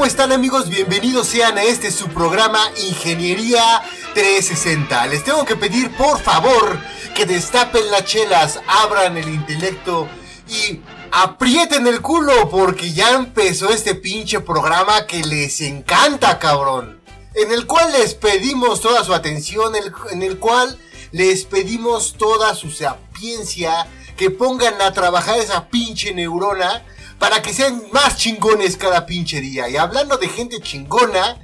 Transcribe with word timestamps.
¿Cómo 0.00 0.08
están 0.08 0.32
amigos? 0.32 0.70
Bienvenidos 0.70 1.26
sean 1.26 1.58
a 1.58 1.62
este 1.62 1.90
su 1.90 2.08
programa 2.08 2.58
Ingeniería 2.88 3.82
360. 4.14 5.06
Les 5.08 5.22
tengo 5.22 5.44
que 5.44 5.56
pedir 5.56 5.94
por 5.94 6.18
favor 6.18 6.78
que 7.14 7.26
destapen 7.26 7.90
las 7.90 8.06
chelas, 8.06 8.62
abran 8.66 9.18
el 9.18 9.28
intelecto 9.28 10.08
y 10.48 10.80
aprieten 11.12 11.86
el 11.86 12.00
culo 12.00 12.48
porque 12.48 12.94
ya 12.94 13.10
empezó 13.10 13.68
este 13.68 13.94
pinche 13.94 14.40
programa 14.40 15.04
que 15.06 15.22
les 15.22 15.60
encanta, 15.60 16.38
cabrón. 16.38 17.02
En 17.34 17.52
el 17.52 17.66
cual 17.66 17.92
les 17.92 18.14
pedimos 18.14 18.80
toda 18.80 19.04
su 19.04 19.12
atención, 19.12 19.74
en 20.12 20.22
el 20.22 20.38
cual 20.38 20.78
les 21.12 21.44
pedimos 21.44 22.14
toda 22.14 22.54
su 22.54 22.70
sapiencia, 22.70 23.86
que 24.16 24.30
pongan 24.30 24.80
a 24.80 24.94
trabajar 24.94 25.38
esa 25.38 25.68
pinche 25.68 26.14
neurona 26.14 26.86
para 27.20 27.42
que 27.42 27.52
sean 27.52 27.82
más 27.92 28.16
chingones 28.16 28.78
cada 28.78 29.04
pinche 29.04 29.42
día. 29.42 29.68
Y 29.68 29.76
hablando 29.76 30.16
de 30.16 30.26
gente 30.26 30.58
chingona, 30.60 31.38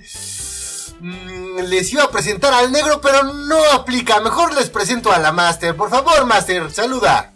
mm, 1.01 1.59
les 1.69 1.93
iba 1.93 2.05
a 2.05 2.11
presentar 2.11 2.55
al 2.55 2.73
negro, 2.73 3.01
pero 3.03 3.23
no 3.23 3.63
aplica. 3.73 4.19
Mejor 4.21 4.55
les 4.55 4.71
presento 4.71 5.13
a 5.13 5.19
la 5.19 5.33
Master. 5.33 5.77
Por 5.77 5.91
favor, 5.91 6.25
Master, 6.25 6.71
saluda. 6.71 7.35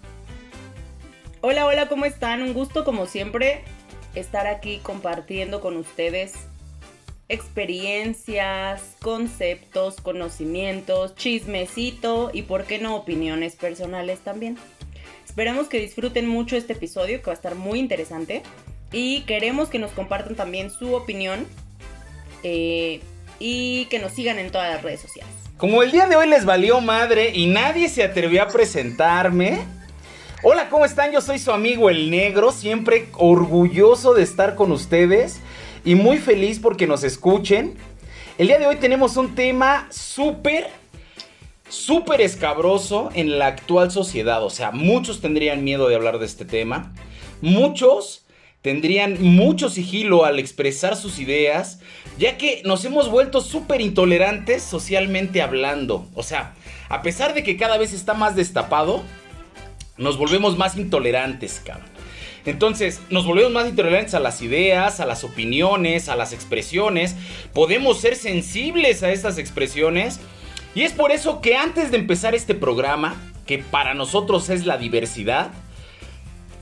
Hola, 1.43 1.67
hola, 1.67 1.89
¿cómo 1.89 2.07
están? 2.07 2.43
Un 2.43 2.55
gusto 2.55 2.83
como 2.83 3.07
siempre 3.07 3.63
estar 4.15 4.47
aquí 4.47 4.81
compartiendo 4.83 5.61
con 5.61 5.77
ustedes 5.77 6.33
experiencias, 7.29 8.97
conceptos, 9.03 9.97
conocimientos, 10.01 11.15
chismecito 11.15 12.31
y, 12.33 12.43
por 12.43 12.65
qué 12.65 12.79
no, 12.79 12.97
opiniones 12.97 13.55
personales 13.55 14.21
también. 14.21 14.59
Esperamos 15.31 15.69
que 15.69 15.79
disfruten 15.79 16.27
mucho 16.27 16.57
este 16.57 16.73
episodio 16.73 17.21
que 17.21 17.27
va 17.27 17.33
a 17.33 17.35
estar 17.35 17.55
muy 17.55 17.79
interesante 17.79 18.43
y 18.91 19.21
queremos 19.21 19.69
que 19.69 19.79
nos 19.79 19.93
compartan 19.93 20.35
también 20.35 20.73
su 20.73 20.93
opinión 20.93 21.47
eh, 22.43 23.01
y 23.39 23.85
que 23.85 24.01
nos 24.01 24.11
sigan 24.11 24.41
en 24.41 24.51
todas 24.51 24.75
las 24.75 24.83
redes 24.83 24.99
sociales. 24.99 25.33
Como 25.57 25.85
el 25.85 25.93
día 25.93 26.09
de 26.09 26.17
hoy 26.17 26.29
les 26.29 26.45
valió 26.45 26.81
madre 26.81 27.31
y 27.33 27.47
nadie 27.47 27.89
se 27.89 28.03
atrevió 28.03 28.43
a 28.43 28.49
presentarme. 28.49 29.61
Hola, 30.43 30.69
¿cómo 30.69 30.85
están? 30.85 31.13
Yo 31.13 31.21
soy 31.21 31.39
su 31.39 31.53
amigo 31.53 31.91
el 31.91 32.11
negro, 32.11 32.51
siempre 32.51 33.07
orgulloso 33.13 34.15
de 34.15 34.25
estar 34.25 34.57
con 34.57 34.73
ustedes 34.73 35.39
y 35.85 35.95
muy 35.95 36.19
feliz 36.19 36.59
porque 36.59 36.89
nos 36.89 37.05
escuchen. 37.05 37.77
El 38.37 38.49
día 38.49 38.59
de 38.59 38.67
hoy 38.67 38.77
tenemos 38.77 39.17
un 39.17 39.37
tema 39.37 39.87
súper 39.91 40.80
súper 41.71 42.21
escabroso 42.21 43.11
en 43.15 43.39
la 43.39 43.47
actual 43.47 43.91
sociedad. 43.91 44.45
O 44.45 44.51
sea, 44.51 44.73
muchos 44.73 45.21
tendrían 45.21 45.65
miedo 45.65 45.89
de 45.89 45.95
hablar 45.95 46.19
de 46.19 46.27
este 46.27 46.45
tema. 46.45 46.93
Muchos 47.41 48.27
tendrían 48.61 49.23
mucho 49.23 49.71
sigilo 49.71 50.27
al 50.27 50.39
expresar 50.39 50.97
sus 50.97 51.19
ideas, 51.19 51.81
ya 52.19 52.37
que 52.37 52.61
nos 52.67 52.85
hemos 52.85 53.11
vuelto 53.11 53.41
súper 53.41 53.81
intolerantes 53.81 54.63
socialmente 54.63 55.41
hablando. 55.41 56.07
O 56.15 56.23
sea, 56.23 56.55
a 56.91 57.01
pesar 57.01 57.33
de 57.33 57.43
que 57.43 57.57
cada 57.57 57.79
vez 57.79 57.95
está 57.95 58.13
más 58.13 58.37
destapado, 58.37 59.03
nos 59.97 60.19
volvemos 60.19 60.59
más 60.59 60.77
intolerantes, 60.77 61.63
cabrón. 61.65 61.89
Entonces, 62.47 63.01
nos 63.11 63.27
volvemos 63.27 63.53
más 63.53 63.69
intolerantes 63.69 64.15
a 64.15 64.21
las 64.21 64.41
ideas, 64.41 65.01
a 65.01 65.07
las 65.07 65.25
opiniones, 65.25 66.09
a 66.09 66.17
las 66.17 66.33
expresiones. 66.33 67.15
Podemos 67.53 68.01
ser 68.01 68.17
sensibles 68.17 69.03
a 69.03 69.13
estas 69.13 69.37
expresiones 69.37 70.21
y 70.75 70.83
es 70.83 70.93
por 70.93 71.13
eso 71.13 71.41
que 71.41 71.57
antes 71.57 71.91
de 71.91 71.99
empezar 71.99 72.35
este 72.35 72.55
programa, 72.55 73.17
que 73.47 73.59
para 73.59 73.95
nosotros 73.95 74.49
es 74.51 74.67
la 74.67 74.79
diversidad, 74.79 75.51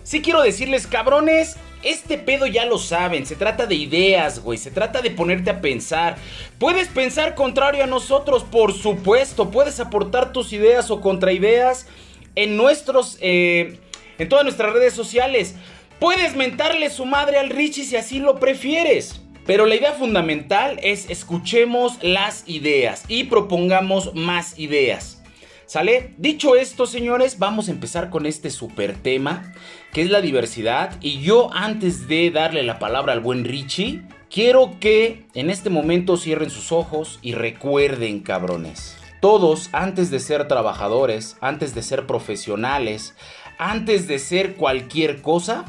sí 0.02 0.22
quiero 0.22 0.42
decirles, 0.42 0.86
cabrones, 0.86 1.56
este 1.82 2.18
pedo 2.18 2.46
ya 2.46 2.64
lo 2.64 2.78
saben, 2.78 3.26
se 3.26 3.36
trata 3.36 3.66
de 3.66 3.74
ideas, 3.74 4.40
güey, 4.40 4.58
se 4.58 4.70
trata 4.70 5.00
de 5.02 5.10
ponerte 5.10 5.50
a 5.50 5.60
pensar. 5.60 6.16
Puedes 6.58 6.88
pensar 6.88 7.34
contrario 7.34 7.84
a 7.84 7.86
nosotros, 7.86 8.42
por 8.44 8.72
supuesto, 8.72 9.50
puedes 9.50 9.78
aportar 9.78 10.32
tus 10.32 10.52
ideas 10.52 10.90
o 10.90 11.00
contraideas 11.00 11.86
en 12.34 12.56
nuestros, 12.56 13.18
eh, 13.20 13.78
en 14.18 14.28
todas 14.28 14.44
nuestras 14.44 14.72
redes 14.72 14.94
sociales. 14.94 15.54
Puedes 16.00 16.34
mentarle 16.36 16.90
su 16.90 17.04
madre 17.04 17.38
al 17.38 17.50
Richie 17.50 17.84
si 17.84 17.96
así 17.96 18.18
lo 18.18 18.40
prefieres. 18.40 19.20
Pero 19.48 19.64
la 19.64 19.76
idea 19.76 19.94
fundamental 19.94 20.78
es 20.82 21.08
escuchemos 21.08 21.96
las 22.02 22.46
ideas 22.46 23.04
y 23.08 23.24
propongamos 23.24 24.14
más 24.14 24.58
ideas. 24.58 25.22
¿Sale? 25.64 26.12
Dicho 26.18 26.54
esto, 26.54 26.84
señores, 26.84 27.38
vamos 27.38 27.68
a 27.68 27.70
empezar 27.70 28.10
con 28.10 28.26
este 28.26 28.50
super 28.50 28.94
tema, 28.94 29.54
que 29.94 30.02
es 30.02 30.10
la 30.10 30.20
diversidad. 30.20 30.98
Y 31.00 31.22
yo, 31.22 31.50
antes 31.54 32.08
de 32.08 32.30
darle 32.30 32.62
la 32.62 32.78
palabra 32.78 33.14
al 33.14 33.20
buen 33.20 33.46
Richie, 33.46 34.02
quiero 34.28 34.78
que 34.80 35.24
en 35.32 35.48
este 35.48 35.70
momento 35.70 36.18
cierren 36.18 36.50
sus 36.50 36.70
ojos 36.70 37.18
y 37.22 37.32
recuerden, 37.32 38.20
cabrones. 38.20 38.98
Todos, 39.22 39.70
antes 39.72 40.10
de 40.10 40.20
ser 40.20 40.46
trabajadores, 40.46 41.38
antes 41.40 41.74
de 41.74 41.82
ser 41.82 42.04
profesionales, 42.04 43.14
antes 43.56 44.08
de 44.08 44.18
ser 44.18 44.56
cualquier 44.56 45.22
cosa, 45.22 45.64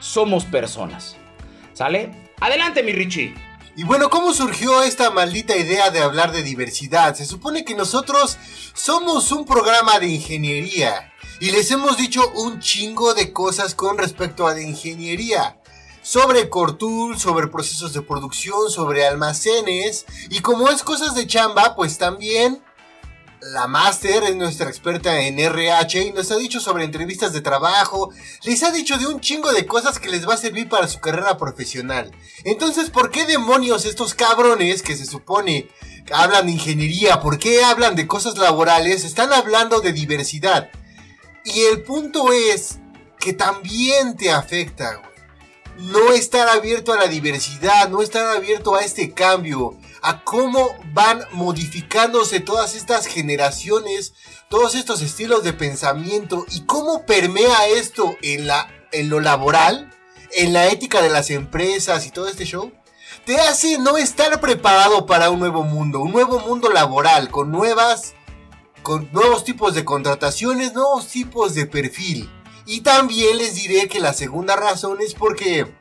somos 0.00 0.44
personas. 0.44 1.16
¿Sale? 1.72 2.23
Adelante, 2.40 2.82
mi 2.82 2.92
Richie. 2.92 3.34
Y 3.76 3.82
bueno, 3.82 4.08
¿cómo 4.08 4.32
surgió 4.32 4.82
esta 4.82 5.10
maldita 5.10 5.56
idea 5.56 5.90
de 5.90 6.00
hablar 6.00 6.30
de 6.30 6.42
diversidad? 6.42 7.14
Se 7.14 7.24
supone 7.24 7.64
que 7.64 7.74
nosotros 7.74 8.38
somos 8.72 9.32
un 9.32 9.44
programa 9.44 9.98
de 9.98 10.08
ingeniería 10.08 11.12
y 11.40 11.50
les 11.50 11.70
hemos 11.72 11.96
dicho 11.96 12.30
un 12.36 12.60
chingo 12.60 13.14
de 13.14 13.32
cosas 13.32 13.74
con 13.74 13.98
respecto 13.98 14.46
a 14.46 14.54
la 14.54 14.62
ingeniería. 14.62 15.58
Sobre 16.02 16.48
Cortul, 16.48 17.18
sobre 17.18 17.48
procesos 17.48 17.92
de 17.94 18.02
producción, 18.02 18.70
sobre 18.70 19.06
almacenes 19.06 20.04
y 20.30 20.40
como 20.40 20.68
es 20.68 20.82
cosas 20.82 21.14
de 21.14 21.26
chamba, 21.26 21.74
pues 21.74 21.98
también 21.98 22.62
la 23.52 23.66
Master 23.66 24.24
es 24.24 24.36
nuestra 24.36 24.68
experta 24.68 25.20
en 25.20 25.38
RH 25.38 26.02
y 26.02 26.12
nos 26.12 26.30
ha 26.30 26.36
dicho 26.36 26.60
sobre 26.60 26.84
entrevistas 26.84 27.32
de 27.32 27.42
trabajo, 27.42 28.10
les 28.44 28.62
ha 28.62 28.70
dicho 28.70 28.96
de 28.96 29.06
un 29.06 29.20
chingo 29.20 29.52
de 29.52 29.66
cosas 29.66 29.98
que 29.98 30.08
les 30.08 30.26
va 30.26 30.34
a 30.34 30.38
servir 30.38 30.68
para 30.68 30.88
su 30.88 31.00
carrera 31.00 31.36
profesional. 31.36 32.10
Entonces, 32.44 32.90
¿por 32.90 33.10
qué 33.10 33.26
demonios 33.26 33.84
estos 33.84 34.14
cabrones 34.14 34.82
que 34.82 34.96
se 34.96 35.04
supone 35.04 35.68
que 36.06 36.14
hablan 36.14 36.46
de 36.46 36.52
ingeniería, 36.52 37.20
por 37.20 37.38
qué 37.38 37.62
hablan 37.64 37.96
de 37.96 38.06
cosas 38.06 38.38
laborales, 38.38 39.04
están 39.04 39.32
hablando 39.32 39.80
de 39.80 39.92
diversidad? 39.92 40.70
Y 41.44 41.60
el 41.60 41.82
punto 41.82 42.32
es 42.32 42.78
que 43.18 43.34
también 43.34 44.16
te 44.16 44.30
afecta, 44.30 45.02
No 45.76 46.12
estar 46.12 46.48
abierto 46.48 46.92
a 46.92 46.96
la 46.96 47.08
diversidad, 47.08 47.88
no 47.88 48.00
estar 48.00 48.36
abierto 48.36 48.76
a 48.76 48.84
este 48.84 49.12
cambio 49.12 49.76
a 50.04 50.22
cómo 50.22 50.76
van 50.92 51.22
modificándose 51.32 52.40
todas 52.40 52.74
estas 52.74 53.06
generaciones, 53.06 54.12
todos 54.50 54.74
estos 54.74 55.00
estilos 55.00 55.42
de 55.42 55.54
pensamiento 55.54 56.44
y 56.50 56.66
cómo 56.66 57.06
permea 57.06 57.68
esto 57.68 58.14
en, 58.20 58.46
la, 58.46 58.68
en 58.92 59.08
lo 59.08 59.20
laboral, 59.20 59.90
en 60.32 60.52
la 60.52 60.66
ética 60.66 61.00
de 61.00 61.08
las 61.08 61.30
empresas 61.30 62.06
y 62.06 62.10
todo 62.10 62.28
este 62.28 62.44
show, 62.44 62.70
te 63.24 63.40
hace 63.40 63.78
no 63.78 63.96
estar 63.96 64.38
preparado 64.42 65.06
para 65.06 65.30
un 65.30 65.40
nuevo 65.40 65.62
mundo, 65.62 66.00
un 66.00 66.12
nuevo 66.12 66.38
mundo 66.38 66.68
laboral 66.68 67.30
con 67.30 67.50
nuevas 67.50 68.14
con 68.82 69.08
nuevos 69.10 69.44
tipos 69.44 69.74
de 69.74 69.86
contrataciones, 69.86 70.74
nuevos 70.74 71.08
tipos 71.08 71.54
de 71.54 71.64
perfil. 71.64 72.30
Y 72.66 72.82
también 72.82 73.38
les 73.38 73.54
diré 73.54 73.88
que 73.88 74.00
la 74.00 74.12
segunda 74.12 74.54
razón 74.54 74.98
es 75.00 75.14
porque 75.14 75.74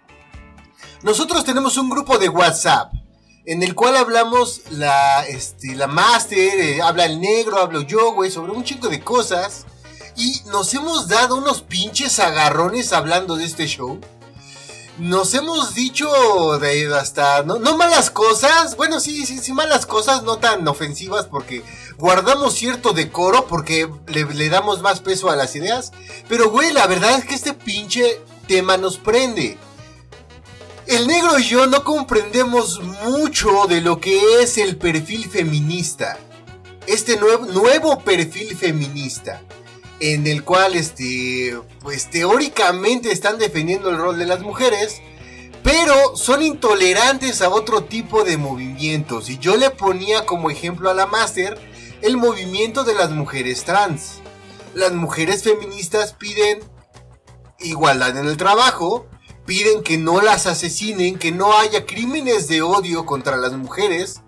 nosotros 1.02 1.44
tenemos 1.44 1.76
un 1.76 1.90
grupo 1.90 2.18
de 2.18 2.30
WhatsApp 2.30 3.03
en 3.46 3.62
el 3.62 3.76
cual 3.76 3.98
hablamos 3.98 4.62
la, 4.72 5.26
este, 5.28 5.76
la 5.76 5.88
Master, 5.88 6.60
eh, 6.60 6.82
habla 6.82 7.06
el 7.06 7.20
negro, 7.20 7.60
hablo 7.60 7.82
yo, 7.82 8.14
güey, 8.14 8.32
sobre 8.32 8.54
un 8.54 8.64
chico 8.64 8.88
de 8.88 9.02
cosas. 9.02 9.66
Y 10.16 10.42
nos 10.46 10.74
hemos 10.74 11.08
dado 11.08 11.36
unos 11.36 11.62
pinches 11.62 12.20
agarrones 12.20 12.94
hablando 12.94 13.36
de 13.36 13.46
este 13.46 13.66
show. 13.68 14.00
Nos 15.00 15.34
hemos 15.34 15.74
dicho 15.74 16.08
de 16.60 16.94
hasta, 16.94 17.42
no, 17.44 17.58
no 17.58 17.76
malas 17.76 18.12
cosas, 18.12 18.78
bueno, 18.78 19.00
sí, 19.00 19.26
sí, 19.26 19.40
sí, 19.40 19.52
malas 19.52 19.88
cosas, 19.88 20.22
no 20.22 20.38
tan 20.38 20.68
ofensivas 20.68 21.26
porque 21.26 21.64
guardamos 21.98 22.54
cierto 22.54 22.94
decoro 22.94 23.48
porque 23.48 23.90
le, 24.06 24.26
le 24.26 24.50
damos 24.50 24.84
más 24.84 25.00
peso 25.00 25.32
a 25.32 25.36
las 25.36 25.56
ideas. 25.56 25.92
Pero, 26.30 26.52
güey, 26.52 26.72
la 26.74 26.86
verdad 26.86 27.18
es 27.18 27.26
que 27.26 27.34
este 27.34 27.54
pinche 27.54 28.22
tema 28.48 28.78
nos 28.78 28.98
prende. 28.98 29.58
El 30.86 31.08
negro 31.08 31.40
y 31.40 31.44
yo 31.44 31.66
no 31.68 31.84
comprendemos 31.84 32.82
mucho 33.06 33.68
de 33.68 33.80
lo 33.80 34.00
que 34.00 34.42
es 34.42 34.58
el 34.58 34.76
perfil 34.76 35.30
feminista. 35.30 36.18
Este 36.88 37.18
nuevo, 37.18 37.46
nuevo 37.46 38.00
perfil 38.00 38.56
feminista. 38.58 39.42
En 40.02 40.28
el 40.28 40.44
cual, 40.44 40.76
este, 40.76 41.58
pues 41.80 42.10
teóricamente 42.10 43.12
están 43.12 43.38
defendiendo 43.38 43.90
el 43.90 43.98
rol 43.98 44.20
de 44.20 44.26
las 44.26 44.42
mujeres. 44.42 45.02
Pero 45.64 46.18
son 46.18 46.44
intolerantes 46.44 47.42
a 47.42 47.50
otro 47.50 47.86
tipo 47.86 48.26
de 48.26 48.36
movimientos. 48.36 49.30
Y 49.30 49.38
yo 49.38 49.56
le 49.56 49.70
ponía 49.70 50.26
como 50.26 50.50
ejemplo 50.50 50.90
a 50.90 50.94
la 50.94 51.06
Master 51.06 51.58
el 52.02 52.18
movimiento 52.18 52.84
de 52.84 52.96
las 52.96 53.12
mujeres 53.12 53.64
trans. 53.64 54.20
Las 54.76 54.92
mujeres 54.92 55.44
feministas 55.44 56.12
piden 56.12 56.60
igualdad 57.60 58.18
en 58.18 58.26
el 58.26 58.36
trabajo, 58.36 59.08
piden 59.46 59.84
que 59.84 59.98
no 59.98 60.22
las 60.22 60.48
asesinen, 60.48 61.18
que 61.18 61.32
no 61.32 61.58
haya 61.58 61.86
crímenes 61.86 62.48
de 62.48 62.62
odio 62.62 63.06
contra 63.06 63.38
las 63.38 63.54
mujeres, 63.54 64.22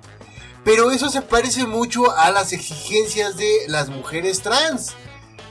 pero 0.64 0.92
eso 0.92 1.10
se 1.10 1.22
parece 1.22 1.66
mucho 1.66 2.12
a 2.12 2.32
las 2.32 2.52
exigencias 2.52 3.38
de 3.38 3.66
las 3.68 3.90
mujeres 3.90 4.42
trans. 4.42 4.96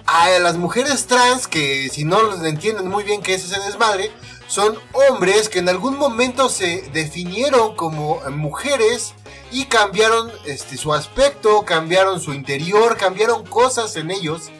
A 0.06 0.28
las 0.40 0.56
mujeres 0.56 1.06
trans, 1.06 1.46
que 1.46 1.88
si 1.90 2.04
no 2.04 2.34
entienden 2.44 2.88
muy 2.88 3.04
bien 3.04 3.22
qué 3.22 3.34
es 3.34 3.44
ese 3.44 3.60
desmadre, 3.60 4.10
son 4.46 4.78
hombres 4.92 5.48
que 5.48 5.60
en 5.60 5.68
algún 5.68 5.96
momento 5.96 6.48
se 6.48 6.82
definieron 6.92 7.74
como 7.76 8.20
mujeres 8.30 9.14
y 9.50 9.66
cambiaron 9.66 10.30
este, 10.44 10.76
su 10.76 10.92
aspecto, 10.92 11.64
cambiaron 11.64 12.20
su 12.20 12.34
interior, 12.34 12.96
cambiaron 12.96 13.46
cosas 13.46 13.96
en 13.96 14.10
ellos 14.10 14.50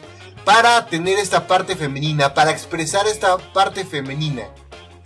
para 0.45 0.85
tener 0.87 1.19
esta 1.19 1.47
parte 1.47 1.75
femenina, 1.75 2.33
para 2.33 2.51
expresar 2.51 3.07
esta 3.07 3.37
parte 3.37 3.83
femenina. 3.83 4.49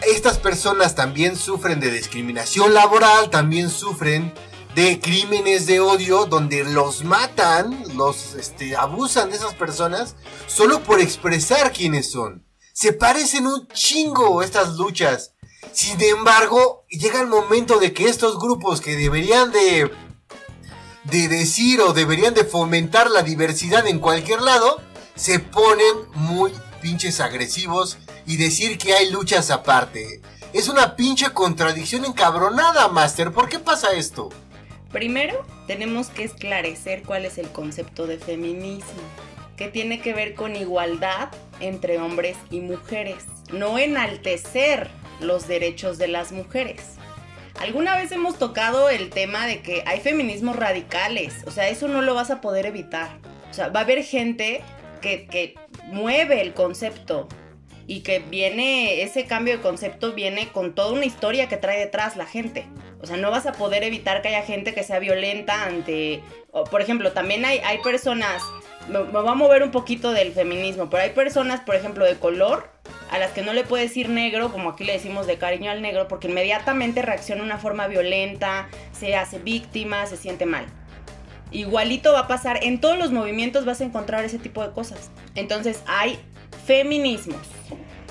Estas 0.07 0.37
personas 0.37 0.95
también 0.95 1.35
sufren 1.35 1.79
de 1.79 1.91
discriminación 1.91 2.73
laboral, 2.73 3.29
también 3.29 3.69
sufren 3.69 4.33
de 4.75 4.99
crímenes 4.99 5.65
de 5.65 5.81
odio 5.81 6.25
donde 6.25 6.63
los 6.63 7.03
matan, 7.03 7.83
los 7.95 8.35
este, 8.35 8.75
abusan 8.75 9.29
de 9.29 9.35
esas 9.35 9.55
personas 9.55 10.15
solo 10.47 10.81
por 10.83 11.01
expresar 11.01 11.73
quiénes 11.73 12.11
son. 12.11 12.45
Se 12.73 12.93
parecen 12.93 13.45
un 13.45 13.67
chingo 13.67 14.41
estas 14.41 14.75
luchas. 14.75 15.33
Sin 15.73 16.01
embargo, 16.01 16.85
llega 16.89 17.19
el 17.19 17.27
momento 17.27 17.77
de 17.77 17.91
que 17.91 18.07
estos 18.07 18.39
grupos 18.39 18.79
que 18.79 18.95
deberían 18.95 19.51
de 19.51 19.91
de 21.03 21.27
decir 21.27 21.81
o 21.81 21.93
deberían 21.93 22.33
de 22.33 22.43
fomentar 22.43 23.09
la 23.09 23.23
diversidad 23.23 23.87
en 23.87 23.99
cualquier 23.99 24.41
lado, 24.41 24.81
se 25.15 25.39
ponen 25.39 25.95
muy 26.13 26.53
pinches 26.81 27.19
agresivos 27.19 27.97
y 28.29 28.37
decir 28.37 28.77
que 28.77 28.93
hay 28.93 29.09
luchas 29.09 29.49
aparte. 29.49 30.21
Es 30.53 30.69
una 30.69 30.95
pinche 30.95 31.31
contradicción 31.33 32.05
encabronada, 32.05 32.87
Master. 32.87 33.31
¿Por 33.31 33.49
qué 33.49 33.57
pasa 33.57 33.93
esto? 33.93 34.29
Primero, 34.91 35.43
tenemos 35.65 36.09
que 36.09 36.25
esclarecer 36.25 37.01
cuál 37.01 37.25
es 37.25 37.39
el 37.39 37.49
concepto 37.49 38.05
de 38.05 38.19
feminismo, 38.19 39.01
que 39.57 39.67
tiene 39.67 39.99
que 39.99 40.13
ver 40.13 40.35
con 40.35 40.55
igualdad 40.55 41.29
entre 41.59 41.97
hombres 41.97 42.37
y 42.51 42.59
mujeres, 42.59 43.25
no 43.51 43.79
enaltecer 43.79 44.91
los 45.21 45.47
derechos 45.47 45.97
de 45.97 46.09
las 46.09 46.31
mujeres. 46.31 46.83
Alguna 47.59 47.97
vez 47.97 48.11
hemos 48.11 48.37
tocado 48.37 48.89
el 48.89 49.09
tema 49.09 49.47
de 49.47 49.63
que 49.63 49.81
hay 49.87 50.01
feminismos 50.01 50.55
radicales, 50.55 51.33
o 51.47 51.51
sea, 51.51 51.67
eso 51.67 51.87
no 51.87 52.03
lo 52.03 52.13
vas 52.13 52.29
a 52.29 52.41
poder 52.41 52.67
evitar. 52.67 53.17
O 53.49 53.53
sea, 53.55 53.69
va 53.69 53.79
a 53.79 53.83
haber 53.83 54.03
gente 54.03 54.61
que, 55.01 55.25
que 55.25 55.55
mueve 55.87 56.41
el 56.41 56.53
concepto 56.53 57.27
y 57.89 58.01
que 58.01 58.19
viene, 58.19 59.01
ese 59.01 59.25
cambio 59.25 59.57
de 59.57 59.63
concepto 59.63 60.13
viene 60.13 60.49
con 60.49 60.75
toda 60.75 60.93
una 60.93 61.05
historia 61.05 61.49
que 61.49 61.57
trae 61.57 61.79
detrás 61.79 62.17
la 62.17 62.27
gente. 62.27 62.67
O 63.01 63.07
sea, 63.07 63.17
no 63.17 63.31
vas 63.31 63.47
a 63.47 63.53
poder 63.53 63.81
evitar 63.81 64.21
que 64.21 64.27
haya 64.27 64.43
gente 64.43 64.75
que 64.75 64.83
sea 64.83 64.99
violenta 64.99 65.63
ante, 65.63 66.21
por 66.69 66.81
ejemplo, 66.81 67.13
también 67.13 67.45
hay, 67.45 67.57
hay 67.65 67.79
personas, 67.79 68.43
me, 68.89 68.99
me 68.99 69.21
va 69.21 69.31
a 69.31 69.35
mover 69.35 69.63
un 69.63 69.71
poquito 69.71 70.11
del 70.11 70.33
feminismo, 70.33 70.87
pero 70.87 71.01
hay 71.01 71.09
personas, 71.09 71.61
por 71.61 71.73
ejemplo, 71.73 72.05
de 72.05 72.13
color, 72.13 72.69
a 73.09 73.17
las 73.17 73.31
que 73.31 73.41
no 73.41 73.53
le 73.53 73.63
puedes 73.63 73.89
decir 73.89 74.07
negro, 74.07 74.51
como 74.51 74.69
aquí 74.69 74.83
le 74.83 74.93
decimos 74.93 75.25
de 75.25 75.39
cariño 75.39 75.71
al 75.71 75.81
negro, 75.81 76.07
porque 76.07 76.27
inmediatamente 76.27 77.01
reacciona 77.01 77.41
de 77.41 77.47
una 77.47 77.57
forma 77.57 77.87
violenta, 77.87 78.69
se 78.91 79.15
hace 79.15 79.39
víctima, 79.39 80.05
se 80.05 80.15
siente 80.15 80.45
mal. 80.45 80.67
Igualito 81.51 82.13
va 82.13 82.19
a 82.19 82.27
pasar, 82.27 82.59
en 82.61 82.79
todos 82.79 82.99
los 82.99 83.11
movimientos 83.11 83.65
vas 83.65 83.81
a 83.81 83.83
encontrar 83.83 84.23
ese 84.23 84.37
tipo 84.37 84.61
de 84.61 84.71
cosas. 84.73 85.09
Entonces 85.33 85.81
hay 85.87 86.19
feminismos, 86.69 87.41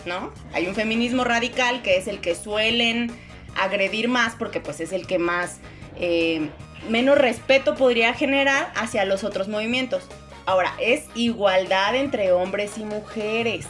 ¿no? 0.04 0.32
Hay 0.52 0.66
un 0.66 0.74
feminismo 0.74 1.22
radical 1.22 1.80
que 1.80 1.96
es 1.96 2.08
el 2.08 2.20
que 2.20 2.34
suelen 2.34 3.12
agredir 3.56 4.08
más 4.08 4.34
porque 4.34 4.58
pues 4.58 4.80
es 4.80 4.90
el 4.90 5.06
que 5.06 5.20
más, 5.20 5.58
eh, 6.00 6.48
menos 6.88 7.16
respeto 7.16 7.76
podría 7.76 8.14
generar 8.14 8.72
hacia 8.74 9.04
los 9.04 9.22
otros 9.22 9.46
movimientos. 9.46 10.08
Ahora, 10.44 10.74
es 10.80 11.04
igualdad 11.14 11.94
entre 11.94 12.32
hombres 12.32 12.72
y 12.78 12.82
mujeres. 12.82 13.64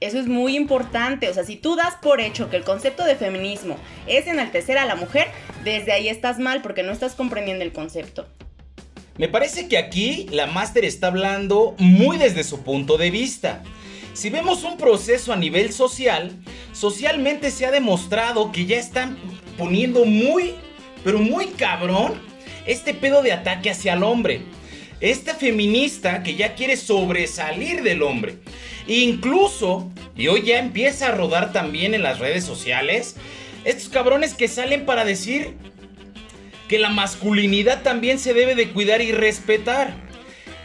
Eso 0.00 0.18
es 0.18 0.26
muy 0.26 0.56
importante. 0.56 1.28
O 1.28 1.34
sea, 1.34 1.44
si 1.44 1.54
tú 1.54 1.76
das 1.76 1.94
por 2.02 2.20
hecho 2.20 2.50
que 2.50 2.56
el 2.56 2.64
concepto 2.64 3.04
de 3.04 3.14
feminismo 3.14 3.78
es 4.08 4.26
enaltecer 4.26 4.76
a 4.76 4.86
la 4.86 4.96
mujer, 4.96 5.28
desde 5.62 5.92
ahí 5.92 6.08
estás 6.08 6.40
mal 6.40 6.62
porque 6.62 6.82
no 6.82 6.90
estás 6.90 7.14
comprendiendo 7.14 7.62
el 7.62 7.72
concepto. 7.72 8.26
Me 9.18 9.28
parece 9.28 9.68
que 9.68 9.78
aquí 9.78 10.26
la 10.32 10.48
máster 10.48 10.84
está 10.84 11.06
hablando 11.06 11.76
muy 11.78 12.18
desde 12.18 12.42
su 12.42 12.64
punto 12.64 12.98
de 12.98 13.12
vista. 13.12 13.62
Si 14.16 14.30
vemos 14.30 14.64
un 14.64 14.78
proceso 14.78 15.34
a 15.34 15.36
nivel 15.36 15.74
social, 15.74 16.32
socialmente 16.72 17.50
se 17.50 17.66
ha 17.66 17.70
demostrado 17.70 18.50
que 18.50 18.64
ya 18.64 18.78
están 18.78 19.18
poniendo 19.58 20.06
muy, 20.06 20.54
pero 21.04 21.18
muy 21.18 21.48
cabrón 21.48 22.14
este 22.64 22.94
pedo 22.94 23.22
de 23.22 23.32
ataque 23.32 23.68
hacia 23.68 23.92
el 23.92 24.02
hombre. 24.02 24.40
Esta 25.00 25.34
feminista 25.34 26.22
que 26.22 26.34
ya 26.34 26.54
quiere 26.54 26.78
sobresalir 26.78 27.82
del 27.82 28.02
hombre. 28.02 28.38
Incluso, 28.86 29.92
y 30.16 30.28
hoy 30.28 30.44
ya 30.46 30.60
empieza 30.60 31.08
a 31.08 31.14
rodar 31.14 31.52
también 31.52 31.92
en 31.92 32.02
las 32.02 32.18
redes 32.18 32.42
sociales, 32.42 33.16
estos 33.66 33.90
cabrones 33.90 34.32
que 34.32 34.48
salen 34.48 34.86
para 34.86 35.04
decir 35.04 35.58
que 36.68 36.78
la 36.78 36.88
masculinidad 36.88 37.82
también 37.82 38.18
se 38.18 38.32
debe 38.32 38.54
de 38.54 38.70
cuidar 38.70 39.02
y 39.02 39.12
respetar. 39.12 39.94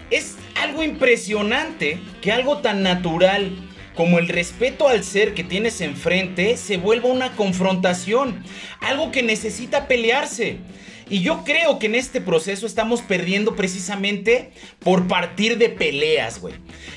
Es 0.10 0.38
algo 0.62 0.84
impresionante 0.84 2.00
que 2.22 2.32
algo 2.32 2.60
tan 2.60 2.84
natural 2.84 3.52
como 3.96 4.20
el 4.20 4.30
respeto 4.30 4.88
al 4.88 5.04
ser 5.04 5.34
que 5.34 5.44
tienes 5.44 5.82
enfrente 5.82 6.56
se 6.56 6.78
vuelva 6.78 7.10
una 7.10 7.36
confrontación, 7.36 8.44
algo 8.80 9.12
que 9.12 9.24
necesita 9.24 9.88
pelearse. 9.88 10.58
Y 11.10 11.22
yo 11.22 11.44
creo 11.44 11.78
que 11.78 11.88
en 11.88 11.96
este 11.96 12.22
proceso 12.22 12.66
estamos 12.66 13.02
perdiendo 13.02 13.56
precisamente 13.56 14.52
por 14.80 15.08
partir 15.08 15.58
de 15.58 15.68
peleas, 15.68 16.40
güey. 16.40 16.54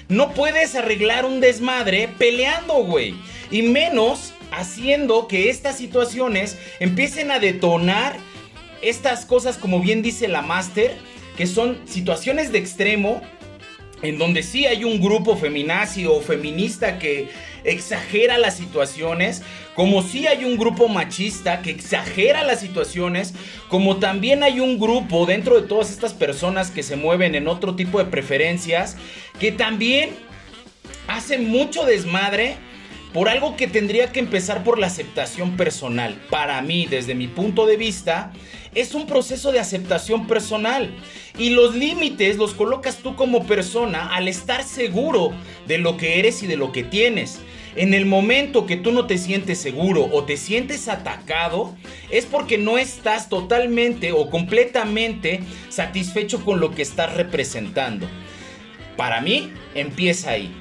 No 0.09 0.33
puedes 0.35 0.77
arreglar 0.77 1.25
un 1.25 1.41
desmadre 1.41 2.09
peleando, 2.17 2.75
güey. 2.85 3.15
Y 3.51 3.63
menos 3.63 4.33
haciendo 4.53 5.27
que 5.27 5.51
estas 5.51 5.77
situaciones 5.77 6.57
empiecen 6.79 7.33
a 7.33 7.41
detonar 7.41 8.17
estas 8.83 9.25
cosas, 9.27 9.57
como 9.57 9.81
bien 9.81 10.01
dice 10.01 10.29
la 10.29 10.43
máster, 10.43 10.97
que 11.37 11.47
son 11.49 11.81
situaciones 11.85 12.53
de 12.53 12.59
extremo 12.59 13.21
en 14.05 14.19
donde 14.19 14.43
sí 14.43 14.67
hay 14.67 14.85
un 14.85 15.01
grupo 15.01 15.35
feminazi 15.37 16.07
o 16.07 16.21
feminista 16.21 16.99
que 16.99 17.29
exagera 17.65 18.37
las 18.37 18.57
situaciones, 18.57 19.43
como 19.75 20.03
sí 20.03 20.27
hay 20.27 20.45
un 20.45 20.59
grupo 20.59 20.89
machista 20.89 21.63
que 21.63 21.71
exagera 21.71 22.45
las 22.45 22.61
situaciones, 22.61 23.35
como 23.69 23.97
también 23.97 24.43
hay 24.43 24.61
un 24.61 24.79
grupo 24.79 25.25
dentro 25.25 25.59
de 25.59 25.67
todas 25.67 25.91
estas 25.91 26.13
personas 26.13 26.71
que 26.71 26.83
se 26.83 26.97
mueven 26.97 27.35
en 27.35 27.49
otro 27.49 27.75
tipo 27.75 27.99
de 27.99 28.05
preferencias, 28.05 28.99
que 29.41 29.53
también 29.53 30.11
hacen 31.09 31.49
mucho 31.49 31.85
desmadre 31.87 32.57
por 33.15 33.29
algo 33.29 33.57
que 33.57 33.69
tendría 33.69 34.13
que 34.13 34.21
empezar 34.21 34.65
por 34.65 34.79
la 34.79 34.89
aceptación 34.89 35.57
personal. 35.57 36.21
Para 36.31 36.61
mí, 36.61 36.87
desde 36.91 37.15
mi 37.15 37.29
punto 37.29 37.65
de 37.65 37.77
vista, 37.77 38.33
es 38.75 38.95
un 38.95 39.07
proceso 39.07 39.53
de 39.53 39.61
aceptación 39.61 40.27
personal. 40.27 40.95
Y 41.39 41.51
los 41.51 41.75
límites 41.75 42.37
los 42.37 42.55
colocas 42.55 42.99
tú 42.99 43.17
como 43.17 43.47
persona 43.47 44.15
al 44.15 44.29
estar 44.29 44.65
seguro 44.65 45.33
de 45.67 45.79
lo 45.79 45.97
que 45.97 46.19
eres 46.19 46.43
y 46.43 46.47
de 46.47 46.57
lo 46.57 46.73
que 46.73 46.85
tienes. 46.85 47.41
En 47.77 47.93
el 47.93 48.07
momento 48.07 48.67
que 48.67 48.77
tú 48.77 48.93
no 48.93 49.07
te 49.07 49.19
sientes 49.19 49.59
seguro 49.59 50.09
o 50.13 50.25
te 50.25 50.37
sientes 50.37 50.89
atacado, 50.89 51.75
es 52.11 52.25
porque 52.25 52.57
no 52.57 52.79
estás 52.79 53.29
totalmente 53.29 54.13
o 54.13 54.31
completamente 54.31 55.41
satisfecho 55.71 56.45
con 56.45 56.61
lo 56.61 56.71
que 56.71 56.83
estás 56.83 57.15
representando. 57.15 58.09
Para 58.97 59.21
mí, 59.21 59.53
empieza 59.75 60.31
ahí. 60.31 60.55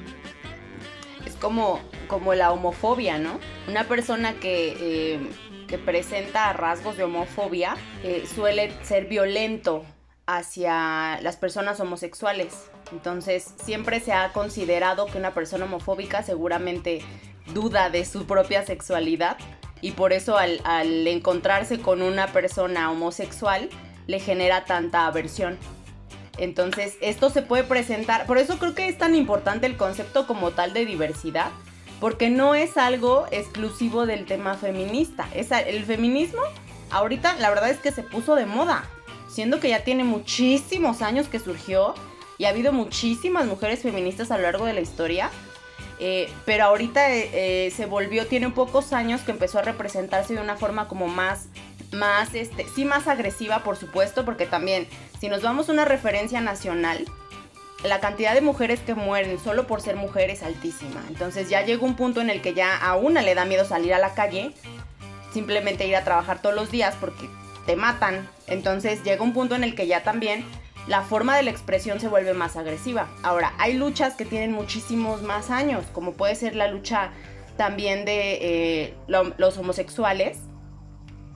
Es 1.24 1.34
como 1.36 1.80
como 2.06 2.34
la 2.34 2.52
homofobia, 2.52 3.18
¿no? 3.18 3.40
Una 3.68 3.84
persona 3.84 4.34
que, 4.34 4.76
eh, 4.80 5.18
que 5.66 5.78
presenta 5.78 6.52
rasgos 6.52 6.96
de 6.96 7.04
homofobia 7.04 7.76
eh, 8.02 8.24
suele 8.32 8.72
ser 8.82 9.06
violento 9.06 9.84
hacia 10.26 11.20
las 11.20 11.36
personas 11.36 11.80
homosexuales. 11.80 12.70
Entonces, 12.92 13.54
siempre 13.62 14.00
se 14.00 14.12
ha 14.12 14.32
considerado 14.32 15.06
que 15.06 15.18
una 15.18 15.34
persona 15.34 15.64
homofóbica 15.64 16.22
seguramente 16.22 17.00
duda 17.52 17.90
de 17.90 18.04
su 18.04 18.26
propia 18.26 18.64
sexualidad 18.64 19.36
y 19.80 19.92
por 19.92 20.12
eso 20.12 20.38
al, 20.38 20.60
al 20.64 21.06
encontrarse 21.06 21.80
con 21.80 22.00
una 22.00 22.28
persona 22.28 22.90
homosexual 22.90 23.68
le 24.06 24.20
genera 24.20 24.64
tanta 24.64 25.06
aversión. 25.06 25.58
Entonces, 26.38 26.96
esto 27.00 27.30
se 27.30 27.42
puede 27.42 27.64
presentar, 27.64 28.26
por 28.26 28.38
eso 28.38 28.58
creo 28.58 28.74
que 28.74 28.88
es 28.88 28.98
tan 28.98 29.14
importante 29.14 29.66
el 29.66 29.76
concepto 29.76 30.26
como 30.26 30.50
tal 30.50 30.72
de 30.72 30.84
diversidad, 30.84 31.50
porque 32.04 32.28
no 32.28 32.54
es 32.54 32.76
algo 32.76 33.24
exclusivo 33.30 34.04
del 34.04 34.26
tema 34.26 34.56
feminista. 34.56 35.26
Es, 35.34 35.50
el 35.50 35.86
feminismo 35.86 36.42
ahorita 36.90 37.36
la 37.36 37.48
verdad 37.48 37.70
es 37.70 37.78
que 37.78 37.92
se 37.92 38.02
puso 38.02 38.34
de 38.34 38.44
moda, 38.44 38.84
siendo 39.26 39.58
que 39.58 39.70
ya 39.70 39.84
tiene 39.84 40.04
muchísimos 40.04 41.00
años 41.00 41.28
que 41.28 41.38
surgió 41.38 41.94
y 42.36 42.44
ha 42.44 42.50
habido 42.50 42.74
muchísimas 42.74 43.46
mujeres 43.46 43.80
feministas 43.80 44.30
a 44.30 44.36
lo 44.36 44.42
largo 44.42 44.66
de 44.66 44.74
la 44.74 44.82
historia. 44.82 45.30
Eh, 45.98 46.30
pero 46.44 46.64
ahorita 46.64 47.10
eh, 47.10 47.30
eh, 47.32 47.70
se 47.70 47.86
volvió, 47.86 48.26
tiene 48.26 48.50
pocos 48.50 48.92
años 48.92 49.22
que 49.22 49.30
empezó 49.30 49.60
a 49.60 49.62
representarse 49.62 50.34
de 50.34 50.42
una 50.42 50.56
forma 50.56 50.88
como 50.88 51.08
más, 51.08 51.46
más, 51.90 52.34
este, 52.34 52.66
sí 52.68 52.84
más 52.84 53.08
agresiva, 53.08 53.60
por 53.60 53.76
supuesto, 53.76 54.26
porque 54.26 54.44
también, 54.44 54.86
si 55.22 55.30
nos 55.30 55.40
vamos 55.40 55.70
a 55.70 55.72
una 55.72 55.86
referencia 55.86 56.42
nacional, 56.42 57.06
la 57.84 58.00
cantidad 58.00 58.34
de 58.34 58.40
mujeres 58.40 58.80
que 58.80 58.94
mueren 58.94 59.38
solo 59.38 59.66
por 59.66 59.82
ser 59.82 59.96
mujer 59.96 60.30
es 60.30 60.42
altísima. 60.42 61.04
Entonces 61.08 61.50
ya 61.50 61.64
llega 61.64 61.84
un 61.84 61.96
punto 61.96 62.20
en 62.20 62.30
el 62.30 62.40
que 62.40 62.54
ya 62.54 62.76
a 62.76 62.96
una 62.96 63.20
le 63.22 63.34
da 63.34 63.44
miedo 63.44 63.64
salir 63.64 63.92
a 63.92 63.98
la 63.98 64.14
calle, 64.14 64.52
simplemente 65.32 65.86
ir 65.86 65.94
a 65.94 66.04
trabajar 66.04 66.40
todos 66.40 66.54
los 66.54 66.70
días 66.70 66.96
porque 66.98 67.28
te 67.66 67.76
matan. 67.76 68.28
Entonces 68.46 69.02
llega 69.04 69.22
un 69.22 69.34
punto 69.34 69.54
en 69.54 69.64
el 69.64 69.74
que 69.74 69.86
ya 69.86 70.02
también 70.02 70.44
la 70.86 71.02
forma 71.02 71.36
de 71.36 71.42
la 71.42 71.50
expresión 71.50 72.00
se 72.00 72.08
vuelve 72.08 72.32
más 72.32 72.56
agresiva. 72.56 73.08
Ahora, 73.22 73.52
hay 73.58 73.74
luchas 73.74 74.14
que 74.14 74.24
tienen 74.24 74.52
muchísimos 74.52 75.22
más 75.22 75.50
años, 75.50 75.84
como 75.92 76.12
puede 76.12 76.34
ser 76.34 76.56
la 76.56 76.68
lucha 76.68 77.10
también 77.56 78.04
de 78.04 78.38
eh, 78.40 78.94
los 79.06 79.58
homosexuales. 79.58 80.38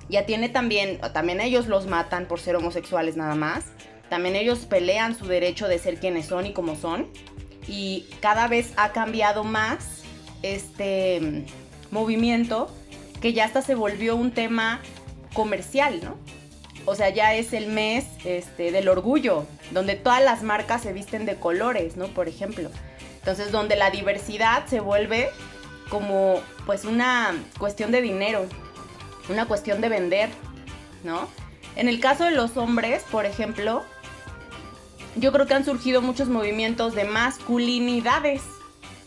Ya 0.08 0.24
tiene 0.24 0.48
también, 0.48 0.98
también 1.12 1.40
ellos 1.40 1.66
los 1.66 1.86
matan 1.86 2.26
por 2.26 2.40
ser 2.40 2.56
homosexuales 2.56 3.16
nada 3.16 3.34
más. 3.34 3.64
También 4.08 4.36
ellos 4.36 4.60
pelean 4.60 5.16
su 5.16 5.26
derecho 5.26 5.68
de 5.68 5.78
ser 5.78 5.98
quienes 5.98 6.26
son 6.26 6.46
y 6.46 6.52
como 6.52 6.76
son. 6.76 7.08
Y 7.66 8.06
cada 8.20 8.48
vez 8.48 8.72
ha 8.76 8.92
cambiado 8.92 9.44
más 9.44 10.02
este 10.42 11.20
mm, 11.20 11.94
movimiento 11.94 12.74
que 13.20 13.32
ya 13.32 13.44
hasta 13.44 13.62
se 13.62 13.74
volvió 13.74 14.16
un 14.16 14.30
tema 14.30 14.80
comercial, 15.34 16.00
¿no? 16.02 16.16
O 16.86 16.94
sea, 16.94 17.10
ya 17.10 17.34
es 17.34 17.52
el 17.52 17.66
mes 17.66 18.06
este, 18.24 18.72
del 18.72 18.88
orgullo, 18.88 19.44
donde 19.72 19.94
todas 19.94 20.22
las 20.22 20.42
marcas 20.42 20.82
se 20.82 20.92
visten 20.92 21.26
de 21.26 21.36
colores, 21.36 21.96
¿no? 21.96 22.06
Por 22.08 22.28
ejemplo. 22.28 22.70
Entonces, 23.18 23.52
donde 23.52 23.76
la 23.76 23.90
diversidad 23.90 24.66
se 24.66 24.80
vuelve 24.80 25.28
como 25.90 26.40
pues 26.64 26.84
una 26.84 27.34
cuestión 27.58 27.90
de 27.90 28.00
dinero, 28.00 28.46
una 29.28 29.46
cuestión 29.46 29.80
de 29.80 29.88
vender, 29.90 30.30
¿no? 31.04 31.28
En 31.76 31.88
el 31.88 32.00
caso 32.00 32.24
de 32.24 32.30
los 32.30 32.56
hombres, 32.56 33.04
por 33.10 33.26
ejemplo, 33.26 33.84
yo 35.16 35.32
creo 35.32 35.46
que 35.46 35.54
han 35.54 35.64
surgido 35.64 36.02
muchos 36.02 36.28
movimientos 36.28 36.94
de 36.94 37.04
masculinidades. 37.04 38.42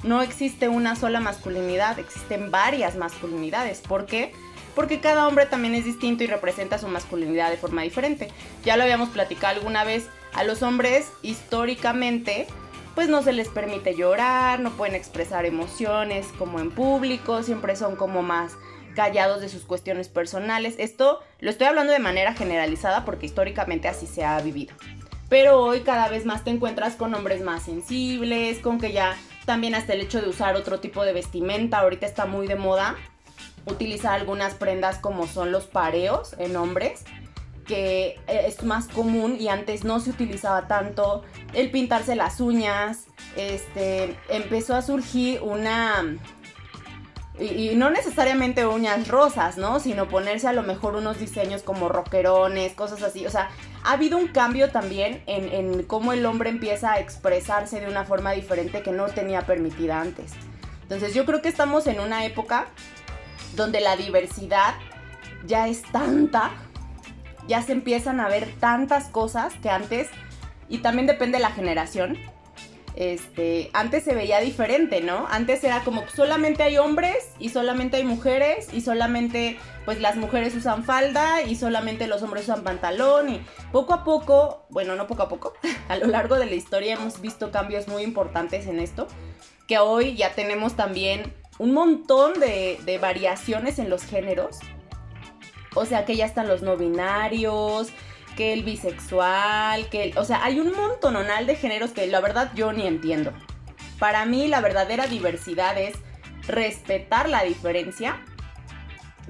No 0.04 0.22
existe 0.22 0.68
una 0.68 0.96
sola 0.96 1.20
masculinidad, 1.20 2.00
existen 2.00 2.52
varias 2.52 2.96
masculinidades. 2.96 3.82
¿Por 3.82 4.06
qué? 4.06 4.34
porque 4.76 5.00
cada 5.00 5.28
hombre 5.28 5.46
también 5.46 5.76
es 5.76 5.86
distinto 5.86 6.24
y 6.24 6.28
representa 6.28 6.78
su 6.78 6.88
masculinidad 6.88 7.50
de 7.50 7.58
forma 7.58 7.82
diferente. 7.82 8.30
Ya 8.64 8.78
lo 8.78 8.84
habíamos 8.84 9.10
platicado 9.10 9.58
alguna 9.58 9.84
vez, 9.84 10.08
a 10.34 10.44
los 10.44 10.64
hombres 10.64 11.12
históricamente 11.22 12.48
pues 12.96 13.08
no 13.08 13.24
se 13.24 13.32
les 13.32 13.48
permite 13.48 13.96
llorar, 13.96 14.60
no 14.60 14.72
pueden 14.72 14.96
expresar 14.96 15.46
emociones 15.46 16.28
como 16.38 16.60
en 16.60 16.72
público, 16.72 17.42
siempre 17.42 17.78
son 17.78 17.96
como 17.96 18.22
más 18.22 18.58
callados 18.96 19.40
de 19.40 19.48
sus 19.48 19.64
cuestiones 19.64 20.10
personales. 20.10 20.76
Esto 20.78 21.22
lo 21.40 21.50
estoy 21.50 21.68
hablando 21.68 21.94
de 21.94 22.00
manera 22.00 22.34
generalizada 22.34 23.06
porque 23.06 23.26
históricamente 23.26 23.88
así 23.88 24.08
se 24.08 24.26
ha 24.26 24.40
vivido. 24.42 24.76
Pero 25.32 25.60
hoy 25.60 25.80
cada 25.80 26.10
vez 26.10 26.28
más 26.28 26.44
te 26.44 26.52
encuentras 26.52 26.96
con 26.96 27.16
hombres 27.16 27.42
más 27.42 27.64
sensibles, 27.64 28.60
con 28.60 28.80
que 28.80 28.92
ya 28.92 29.18
también 29.48 29.74
hasta 29.74 29.94
el 29.94 30.02
hecho 30.02 30.22
de 30.22 30.30
usar 30.30 30.56
otro 30.56 30.80
tipo 30.80 31.04
de 31.04 31.14
vestimenta 31.14 31.80
ahorita 31.80 32.06
está 32.06 32.28
muy 32.28 32.46
de 32.46 32.56
moda 32.56 32.96
utiliza 33.66 34.14
algunas 34.14 34.56
prendas 34.56 34.98
como 34.98 35.28
son 35.28 35.52
los 35.52 35.66
pareos 35.66 36.36
en 36.40 36.56
hombres, 36.56 37.04
que 37.66 38.20
eh, 38.28 38.46
es 38.48 38.64
más 38.64 38.88
común 38.88 39.38
y 39.40 39.48
antes 39.48 39.84
no 39.84 40.00
se 40.00 40.10
utilizaba 40.10 40.68
tanto. 40.68 41.24
El 41.54 41.72
pintarse 41.72 42.16
las 42.16 42.40
uñas, 42.40 43.06
este, 43.36 44.16
empezó 44.30 44.76
a 44.76 44.82
surgir 44.82 45.42
una... 45.42 46.18
Y, 47.40 47.76
no 47.76 47.90
necesariamente 47.90 48.68
uñas 48.68 49.08
rosas, 49.08 49.58
¿no? 49.58 49.80
Sino 49.80 50.08
ponerse 50.08 50.48
a 50.48 50.54
lo 50.54 50.62
mejor 50.62 50.96
unos 50.96 51.18
diseños 51.18 51.64
como 51.64 51.90
roquerones, 51.90 52.74
cosas 52.74 53.02
así. 53.02 53.26
O 53.26 53.32
sea, 53.32 53.50
ha 53.84 53.94
habido 53.94 54.18
un 54.18 54.28
cambio 54.28 54.70
también 54.70 55.24
en, 55.26 55.84
cómo 55.84 56.14
el 56.14 56.26
hombre 56.26 56.50
empieza 56.50 56.94
a 56.94 57.00
expresarse 57.00 57.80
de 57.80 57.88
una 57.88 58.06
forma 58.06 58.32
diferente 58.32 58.82
que 58.82 58.92
no 58.92 59.08
tenía 59.08 59.42
permitida 59.42 60.02
antes. 60.02 60.34
Entonces 60.84 61.14
yo 61.14 61.26
creo 61.26 61.42
que 61.42 61.50
estamos 61.50 61.88
en 61.88 62.00
una 62.00 62.26
época 62.26 62.68
donde 63.56 63.80
la 63.80 63.96
diversidad 63.96 64.76
ya 65.46 65.68
es 65.68 65.82
tanta, 65.92 66.52
ya 67.48 67.62
se 67.62 67.72
empiezan 67.72 68.20
a 68.20 68.28
ver 68.28 68.54
tantas 68.60 69.06
cosas 69.06 69.54
que 69.62 69.70
antes, 69.70 70.10
y 70.70 70.80
también 70.80 71.08
depende 71.08 71.38
de 71.38 71.44
la 71.44 71.52
generación, 71.52 72.18
este, 72.96 73.70
antes 73.74 74.04
se 74.04 74.14
veía 74.14 74.40
diferente, 74.40 75.02
¿no? 75.02 75.28
Antes 75.30 75.64
era 75.64 75.82
como 75.84 76.08
solamente 76.10 76.64
hay 76.64 76.78
hombres 76.78 77.30
y 77.40 77.50
solamente 77.50 77.98
hay 77.98 78.04
mujeres 78.04 78.68
y 78.74 78.82
solamente 78.82 79.58
pues 79.86 80.00
las 80.00 80.16
mujeres 80.16 80.56
usan 80.56 80.84
falda 80.84 81.42
y 81.42 81.56
solamente 81.56 82.08
los 82.08 82.22
hombres 82.22 82.44
usan 82.44 82.64
pantalón 82.64 83.30
y 83.30 83.46
poco 83.72 83.94
a 83.94 84.04
poco, 84.04 84.66
bueno, 84.70 84.96
no 84.96 85.08
poco 85.08 85.24
a 85.24 85.30
poco, 85.30 85.54
a 85.90 85.96
lo 85.96 86.08
largo 86.08 86.36
de 86.36 86.46
la 86.46 86.56
historia 86.56 86.94
hemos 86.94 87.22
visto 87.22 87.52
cambios 87.52 87.88
muy 87.88 88.04
importantes 88.04 88.68
en 88.68 88.80
esto, 88.80 89.08
que 89.68 89.80
hoy 89.80 90.16
ya 90.16 90.34
tenemos 90.34 90.76
también 90.76 91.34
un 91.58 91.74
montón 91.74 92.40
de, 92.40 92.98
variaciones 93.00 93.78
en 93.80 93.90
los 93.90 94.04
géneros. 94.04 94.58
O 95.76 95.86
sea, 95.86 96.06
que 96.06 96.16
ya 96.16 96.26
están 96.26 96.48
los 96.48 96.64
no 96.64 96.76
binarios, 96.76 97.90
que 98.36 98.52
el 98.52 98.64
bisexual, 98.64 99.88
que 99.90 100.14
o 100.18 100.26
sea, 100.26 100.44
hay 100.44 100.60
un 100.60 100.74
montononal 100.76 101.46
de 101.46 101.56
géneros 101.56 101.92
que 101.92 102.08
la 102.08 102.20
verdad 102.20 102.52
yo 102.56 102.74
ni 102.74 102.88
entiendo. 102.88 103.32
Para 104.00 104.26
mí 104.26 104.48
la 104.48 104.60
verdadera 104.60 105.06
diversidad 105.06 105.78
es 105.78 105.94
respetar 106.48 107.30
la 107.30 107.44
diferencia 107.44 108.20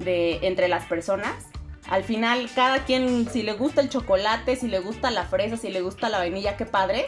entre 0.06 0.68
las 0.68 0.84
personas. 0.84 1.46
Al 1.88 2.04
final 2.04 2.48
cada 2.54 2.84
quien 2.84 3.28
si 3.30 3.42
le 3.42 3.52
gusta 3.54 3.80
el 3.80 3.88
chocolate, 3.88 4.56
si 4.56 4.68
le 4.68 4.78
gusta 4.78 5.10
la 5.10 5.24
fresa, 5.24 5.56
si 5.56 5.70
le 5.70 5.80
gusta 5.80 6.08
la 6.08 6.18
vainilla, 6.18 6.56
qué 6.56 6.64
padre, 6.64 7.06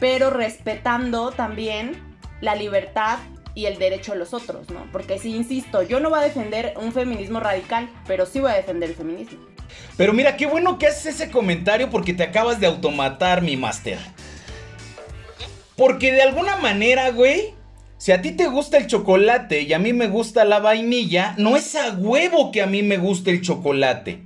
pero 0.00 0.30
respetando 0.30 1.30
también 1.30 2.02
la 2.40 2.54
libertad 2.54 3.18
y 3.54 3.66
el 3.66 3.78
derecho 3.78 4.12
de 4.12 4.18
los 4.18 4.34
otros, 4.34 4.68
¿no? 4.70 4.86
Porque 4.90 5.18
si 5.18 5.34
insisto, 5.34 5.82
yo 5.82 6.00
no 6.00 6.10
voy 6.10 6.18
a 6.18 6.22
defender 6.22 6.74
un 6.76 6.92
feminismo 6.92 7.40
radical, 7.40 7.88
pero 8.06 8.26
sí 8.26 8.40
voy 8.40 8.50
a 8.50 8.54
defender 8.54 8.90
el 8.90 8.96
feminismo. 8.96 9.38
Pero 9.96 10.12
mira, 10.12 10.36
qué 10.36 10.46
bueno 10.46 10.78
que 10.78 10.88
haces 10.88 11.14
ese 11.14 11.30
comentario 11.30 11.88
porque 11.88 12.14
te 12.14 12.24
acabas 12.24 12.60
de 12.60 12.66
automatar, 12.66 13.42
mi 13.42 13.56
máster. 13.56 13.98
Porque 15.76 16.12
de 16.12 16.22
alguna 16.22 16.56
manera, 16.56 17.10
güey, 17.10 17.54
si 17.96 18.12
a 18.12 18.20
ti 18.20 18.32
te 18.32 18.48
gusta 18.48 18.76
el 18.76 18.86
chocolate 18.86 19.62
y 19.62 19.72
a 19.72 19.78
mí 19.78 19.92
me 19.92 20.08
gusta 20.08 20.44
la 20.44 20.58
vainilla, 20.58 21.34
no 21.38 21.56
es 21.56 21.74
a 21.74 21.92
huevo 21.92 22.52
que 22.52 22.62
a 22.62 22.66
mí 22.66 22.82
me 22.82 22.98
guste 22.98 23.30
el 23.30 23.40
chocolate. 23.40 24.24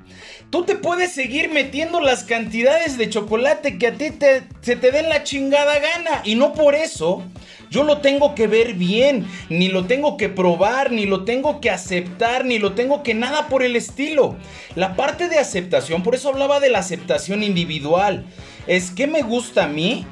Tú 0.50 0.64
te 0.64 0.76
puedes 0.76 1.12
seguir 1.12 1.50
metiendo 1.50 2.00
las 2.00 2.24
cantidades 2.24 2.96
de 2.96 3.10
chocolate 3.10 3.76
que 3.76 3.88
a 3.88 3.92
ti 3.92 4.10
te, 4.10 4.44
se 4.62 4.76
te 4.76 4.90
den 4.90 5.10
la 5.10 5.22
chingada 5.22 5.78
gana. 5.78 6.22
Y 6.24 6.36
no 6.36 6.54
por 6.54 6.74
eso 6.74 7.22
yo 7.70 7.84
lo 7.84 7.98
tengo 8.00 8.34
que 8.34 8.46
ver 8.46 8.72
bien, 8.72 9.26
ni 9.50 9.68
lo 9.68 9.84
tengo 9.84 10.16
que 10.16 10.30
probar, 10.30 10.90
ni 10.90 11.04
lo 11.04 11.24
tengo 11.24 11.60
que 11.60 11.70
aceptar, 11.70 12.46
ni 12.46 12.58
lo 12.58 12.72
tengo 12.72 13.02
que 13.02 13.12
nada 13.12 13.48
por 13.48 13.62
el 13.62 13.76
estilo. 13.76 14.36
La 14.74 14.96
parte 14.96 15.28
de 15.28 15.38
aceptación, 15.38 16.02
por 16.02 16.14
eso 16.14 16.30
hablaba 16.30 16.60
de 16.60 16.70
la 16.70 16.78
aceptación 16.78 17.42
individual, 17.42 18.24
es 18.66 18.90
que 18.90 19.06
me 19.06 19.20
gusta 19.20 19.64
a 19.64 19.68
mí 19.68 20.06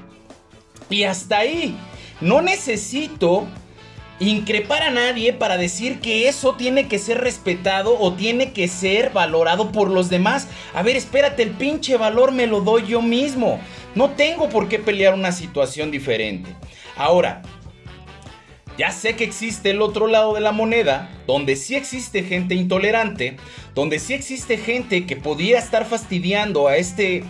y 0.90 1.04
hasta 1.04 1.38
ahí. 1.38 1.74
No 2.20 2.40
necesito 2.40 3.46
increpar 4.18 4.82
a 4.82 4.90
nadie 4.90 5.32
para 5.32 5.58
decir 5.58 6.00
que 6.00 6.28
eso 6.28 6.54
tiene 6.54 6.88
que 6.88 6.98
ser 6.98 7.18
respetado 7.18 7.98
o 7.98 8.14
tiene 8.14 8.52
que 8.52 8.68
ser 8.68 9.10
valorado 9.10 9.72
por 9.72 9.90
los 9.90 10.08
demás. 10.08 10.48
A 10.74 10.82
ver, 10.82 10.96
espérate, 10.96 11.42
el 11.42 11.50
pinche 11.50 11.96
valor 11.96 12.32
me 12.32 12.46
lo 12.46 12.60
doy 12.60 12.86
yo 12.86 13.02
mismo. 13.02 13.60
No 13.94 14.10
tengo 14.10 14.48
por 14.48 14.68
qué 14.68 14.78
pelear 14.78 15.14
una 15.14 15.32
situación 15.32 15.90
diferente. 15.90 16.54
Ahora, 16.96 17.42
ya 18.78 18.90
sé 18.90 19.16
que 19.16 19.24
existe 19.24 19.70
el 19.70 19.80
otro 19.80 20.06
lado 20.06 20.34
de 20.34 20.40
la 20.40 20.52
moneda, 20.52 21.10
donde 21.26 21.56
sí 21.56 21.74
existe 21.74 22.22
gente 22.22 22.54
intolerante, 22.54 23.36
donde 23.74 23.98
sí 23.98 24.12
existe 24.12 24.58
gente 24.58 25.06
que 25.06 25.16
podría 25.16 25.58
estar 25.58 25.86
fastidiando 25.86 26.68
a 26.68 26.76
este 26.76 27.24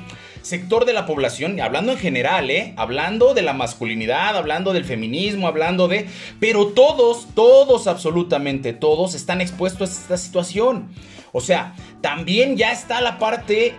sector 0.47 0.85
de 0.85 0.93
la 0.93 1.07
población, 1.07 1.61
hablando 1.61 1.91
en 1.91 1.99
general, 1.99 2.51
¿eh? 2.51 2.73
Hablando 2.77 3.35
de 3.35 3.43
la 3.43 3.53
masculinidad, 3.53 4.37
hablando 4.37 4.73
del 4.73 4.85
feminismo, 4.85 5.49
hablando 5.49 5.89
de... 5.89 6.07
Pero 6.39 6.69
todos, 6.69 7.27
todos, 7.35 7.89
absolutamente 7.89 8.73
todos 8.73 9.17
están 9.17 9.41
expuestos 9.41 9.91
a 9.91 9.93
esta 10.03 10.17
situación. 10.17 10.89
O 11.33 11.41
sea, 11.41 11.75
también 12.01 12.57
ya 12.57 12.71
está 12.71 13.01
la 13.01 13.19
parte 13.19 13.75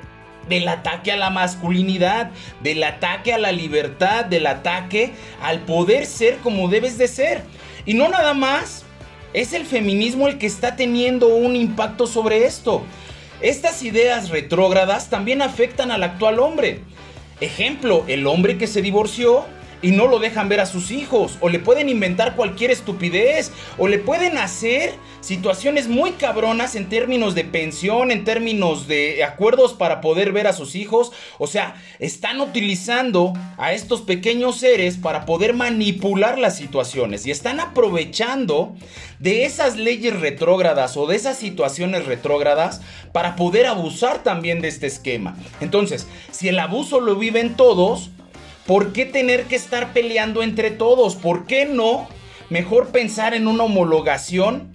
del 0.49 0.67
ataque 0.67 1.13
a 1.13 1.15
la 1.15 1.29
masculinidad, 1.29 2.31
del 2.61 2.83
ataque 2.83 3.31
a 3.33 3.37
la 3.37 3.53
libertad, 3.53 4.25
del 4.25 4.45
ataque 4.45 5.13
al 5.41 5.61
poder 5.61 6.05
ser 6.05 6.35
como 6.39 6.67
debes 6.67 6.97
de 6.97 7.07
ser. 7.07 7.43
Y 7.85 7.93
no 7.93 8.09
nada 8.09 8.33
más, 8.33 8.83
es 9.31 9.53
el 9.53 9.65
feminismo 9.65 10.27
el 10.27 10.37
que 10.37 10.47
está 10.47 10.75
teniendo 10.75 11.27
un 11.29 11.55
impacto 11.55 12.07
sobre 12.07 12.45
esto. 12.45 12.83
Estas 13.41 13.83
ideas 13.83 14.29
retrógradas 14.29 15.09
también 15.09 15.43
afectan 15.43 15.91
al 15.91 16.01
actual 16.01 16.39
hombre. 16.39 16.79
Ejemplo, 17.39 18.03
el 18.07 18.25
hombre 18.25 18.57
que 18.57 18.65
se 18.65 18.81
divorció 18.81 19.45
y 19.81 19.91
no 19.91 20.07
lo 20.07 20.19
dejan 20.19 20.49
ver 20.49 20.59
a 20.59 20.65
sus 20.65 20.91
hijos, 20.91 21.37
o 21.41 21.49
le 21.49 21.59
pueden 21.59 21.89
inventar 21.89 22.35
cualquier 22.35 22.71
estupidez, 22.71 23.51
o 23.77 23.87
le 23.87 23.99
pueden 23.99 24.37
hacer 24.37 24.93
situaciones 25.21 25.87
muy 25.87 26.11
cabronas 26.11 26.75
en 26.75 26.89
términos 26.89 27.35
de 27.35 27.43
pensión, 27.43 28.11
en 28.11 28.23
términos 28.23 28.87
de 28.87 29.23
acuerdos 29.23 29.73
para 29.73 30.01
poder 30.01 30.31
ver 30.31 30.47
a 30.47 30.53
sus 30.53 30.75
hijos. 30.75 31.11
O 31.37 31.47
sea, 31.47 31.75
están 31.99 32.39
utilizando 32.39 33.33
a 33.57 33.73
estos 33.73 34.01
pequeños 34.01 34.57
seres 34.57 34.97
para 34.97 35.25
poder 35.25 35.53
manipular 35.53 36.37
las 36.37 36.55
situaciones 36.57 37.25
y 37.25 37.31
están 37.31 37.59
aprovechando 37.59 38.75
de 39.19 39.45
esas 39.45 39.75
leyes 39.77 40.19
retrógradas 40.19 40.95
o 40.97 41.07
de 41.07 41.15
esas 41.15 41.37
situaciones 41.37 42.05
retrógradas 42.05 42.81
para 43.11 43.35
poder 43.35 43.65
abusar 43.65 44.23
también 44.23 44.61
de 44.61 44.67
este 44.67 44.87
esquema. 44.87 45.35
Entonces, 45.59 46.07
si 46.31 46.47
el 46.47 46.59
abuso 46.59 46.99
lo 46.99 47.15
viven 47.15 47.55
todos, 47.55 48.11
¿Por 48.67 48.91
qué 48.91 49.05
tener 49.05 49.45
que 49.45 49.55
estar 49.55 49.93
peleando 49.93 50.43
entre 50.43 50.71
todos? 50.71 51.15
¿Por 51.15 51.45
qué 51.45 51.65
no? 51.65 52.09
Mejor 52.49 52.89
pensar 52.89 53.33
en 53.33 53.47
una 53.47 53.63
homologación, 53.63 54.73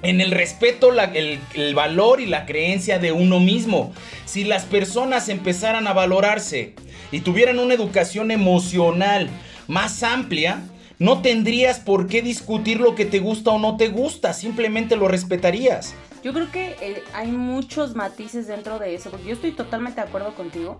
en 0.00 0.22
el 0.22 0.30
respeto, 0.30 0.90
el, 0.90 1.74
valor 1.74 2.22
y 2.22 2.26
la 2.26 2.46
creencia 2.46 2.98
de 2.98 3.12
uno 3.12 3.38
mismo. 3.38 3.92
Si 4.24 4.44
las 4.44 4.64
personas 4.64 5.28
empezaran 5.28 5.86
a 5.86 5.92
valorarse 5.92 6.74
y 7.12 7.20
tuvieran 7.20 7.58
una 7.58 7.74
educación 7.74 8.30
emocional 8.30 9.28
más 9.68 10.02
amplia, 10.02 10.62
no 10.98 11.20
tendrías 11.20 11.78
por 11.78 12.06
qué 12.06 12.22
discutir 12.22 12.80
lo 12.80 12.94
que 12.94 13.04
te 13.04 13.18
gusta 13.18 13.50
o 13.50 13.58
no 13.58 13.76
te 13.76 13.88
gusta, 13.88 14.32
simplemente 14.32 14.96
lo 14.96 15.08
respetarías. 15.08 15.94
Yo 16.24 16.32
creo 16.32 16.50
que 16.50 16.76
eh, 16.80 17.02
hay 17.12 17.32
muchos 17.32 17.94
matices 17.94 18.46
dentro 18.46 18.78
de 18.78 18.94
eso, 18.94 19.10
porque 19.10 19.26
yo 19.26 19.34
estoy 19.34 19.52
totalmente 19.52 20.00
de 20.00 20.06
acuerdo 20.06 20.34
contigo 20.34 20.78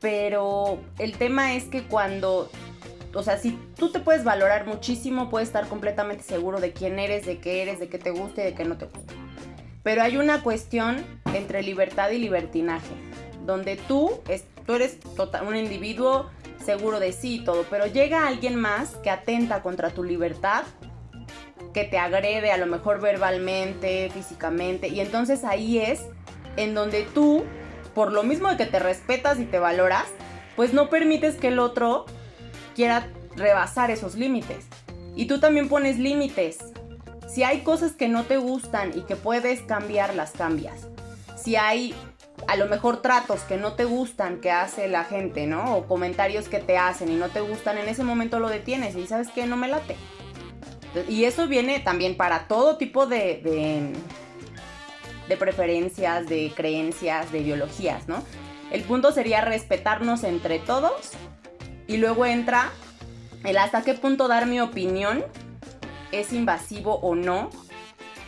pero 0.00 0.80
el 0.98 1.16
tema 1.16 1.54
es 1.54 1.64
que 1.64 1.84
cuando, 1.84 2.50
o 3.14 3.22
sea, 3.22 3.38
si 3.38 3.58
tú 3.76 3.90
te 3.90 4.00
puedes 4.00 4.24
valorar 4.24 4.66
muchísimo, 4.66 5.30
puedes 5.30 5.48
estar 5.48 5.68
completamente 5.68 6.22
seguro 6.22 6.60
de 6.60 6.72
quién 6.72 6.98
eres, 6.98 7.26
de 7.26 7.38
qué 7.38 7.62
eres, 7.62 7.80
de 7.80 7.88
qué 7.88 7.98
te 7.98 8.10
gusta 8.10 8.42
y 8.42 8.44
de 8.44 8.54
qué 8.54 8.64
no 8.64 8.76
te 8.76 8.86
gusta. 8.86 9.14
Pero 9.82 10.02
hay 10.02 10.16
una 10.16 10.42
cuestión 10.42 11.04
entre 11.32 11.62
libertad 11.62 12.10
y 12.10 12.18
libertinaje, 12.18 12.94
donde 13.44 13.76
tú, 13.76 14.20
tú 14.66 14.74
eres 14.74 14.98
tota, 15.16 15.42
un 15.42 15.56
individuo 15.56 16.28
seguro 16.64 16.98
de 16.98 17.12
sí 17.12 17.36
y 17.36 17.44
todo, 17.44 17.64
pero 17.70 17.86
llega 17.86 18.26
alguien 18.26 18.56
más 18.56 18.96
que 18.96 19.10
atenta 19.10 19.62
contra 19.62 19.90
tu 19.90 20.02
libertad, 20.02 20.64
que 21.72 21.84
te 21.84 21.98
agrede 21.98 22.50
a 22.50 22.56
lo 22.56 22.66
mejor 22.66 23.00
verbalmente, 23.00 24.10
físicamente, 24.12 24.88
y 24.88 25.00
entonces 25.00 25.44
ahí 25.44 25.78
es 25.78 26.02
en 26.56 26.74
donde 26.74 27.04
tú 27.14 27.44
por 27.96 28.12
lo 28.12 28.22
mismo 28.22 28.50
de 28.50 28.58
que 28.58 28.66
te 28.66 28.78
respetas 28.78 29.40
y 29.40 29.46
te 29.46 29.58
valoras, 29.58 30.04
pues 30.54 30.74
no 30.74 30.90
permites 30.90 31.36
que 31.36 31.48
el 31.48 31.58
otro 31.58 32.04
quiera 32.74 33.08
rebasar 33.36 33.90
esos 33.90 34.16
límites. 34.16 34.66
Y 35.14 35.24
tú 35.24 35.40
también 35.40 35.70
pones 35.70 35.98
límites. 35.98 36.58
Si 37.26 37.42
hay 37.42 37.62
cosas 37.62 37.92
que 37.92 38.08
no 38.08 38.24
te 38.24 38.36
gustan 38.36 38.92
y 38.94 39.00
que 39.00 39.16
puedes 39.16 39.62
cambiar, 39.62 40.14
las 40.14 40.32
cambias. 40.32 40.88
Si 41.38 41.56
hay 41.56 41.94
a 42.46 42.56
lo 42.56 42.66
mejor 42.66 43.00
tratos 43.00 43.40
que 43.40 43.56
no 43.56 43.72
te 43.72 43.86
gustan 43.86 44.42
que 44.42 44.50
hace 44.50 44.88
la 44.88 45.04
gente, 45.04 45.46
¿no? 45.46 45.76
O 45.76 45.86
comentarios 45.86 46.50
que 46.50 46.58
te 46.58 46.76
hacen 46.76 47.10
y 47.10 47.14
no 47.14 47.30
te 47.30 47.40
gustan, 47.40 47.78
en 47.78 47.88
ese 47.88 48.04
momento 48.04 48.40
lo 48.40 48.50
detienes 48.50 48.94
y 48.94 49.06
sabes 49.06 49.28
que 49.28 49.46
no 49.46 49.56
me 49.56 49.68
late. 49.68 49.96
Y 51.08 51.24
eso 51.24 51.48
viene 51.48 51.80
también 51.80 52.18
para 52.18 52.46
todo 52.46 52.76
tipo 52.76 53.06
de, 53.06 53.40
de 53.42 53.92
preferencias, 55.36 56.28
de 56.28 56.52
creencias, 56.54 57.32
de 57.32 57.40
ideologías, 57.40 58.06
¿no? 58.06 58.22
El 58.70 58.82
punto 58.82 59.12
sería 59.12 59.40
respetarnos 59.40 60.24
entre 60.24 60.58
todos 60.58 61.10
y 61.86 61.96
luego 61.96 62.26
entra 62.26 62.70
el 63.44 63.58
hasta 63.58 63.82
qué 63.82 63.94
punto 63.94 64.28
dar 64.28 64.46
mi 64.46 64.60
opinión 64.60 65.24
es 66.12 66.32
invasivo 66.32 66.96
o 66.96 67.14
no 67.14 67.50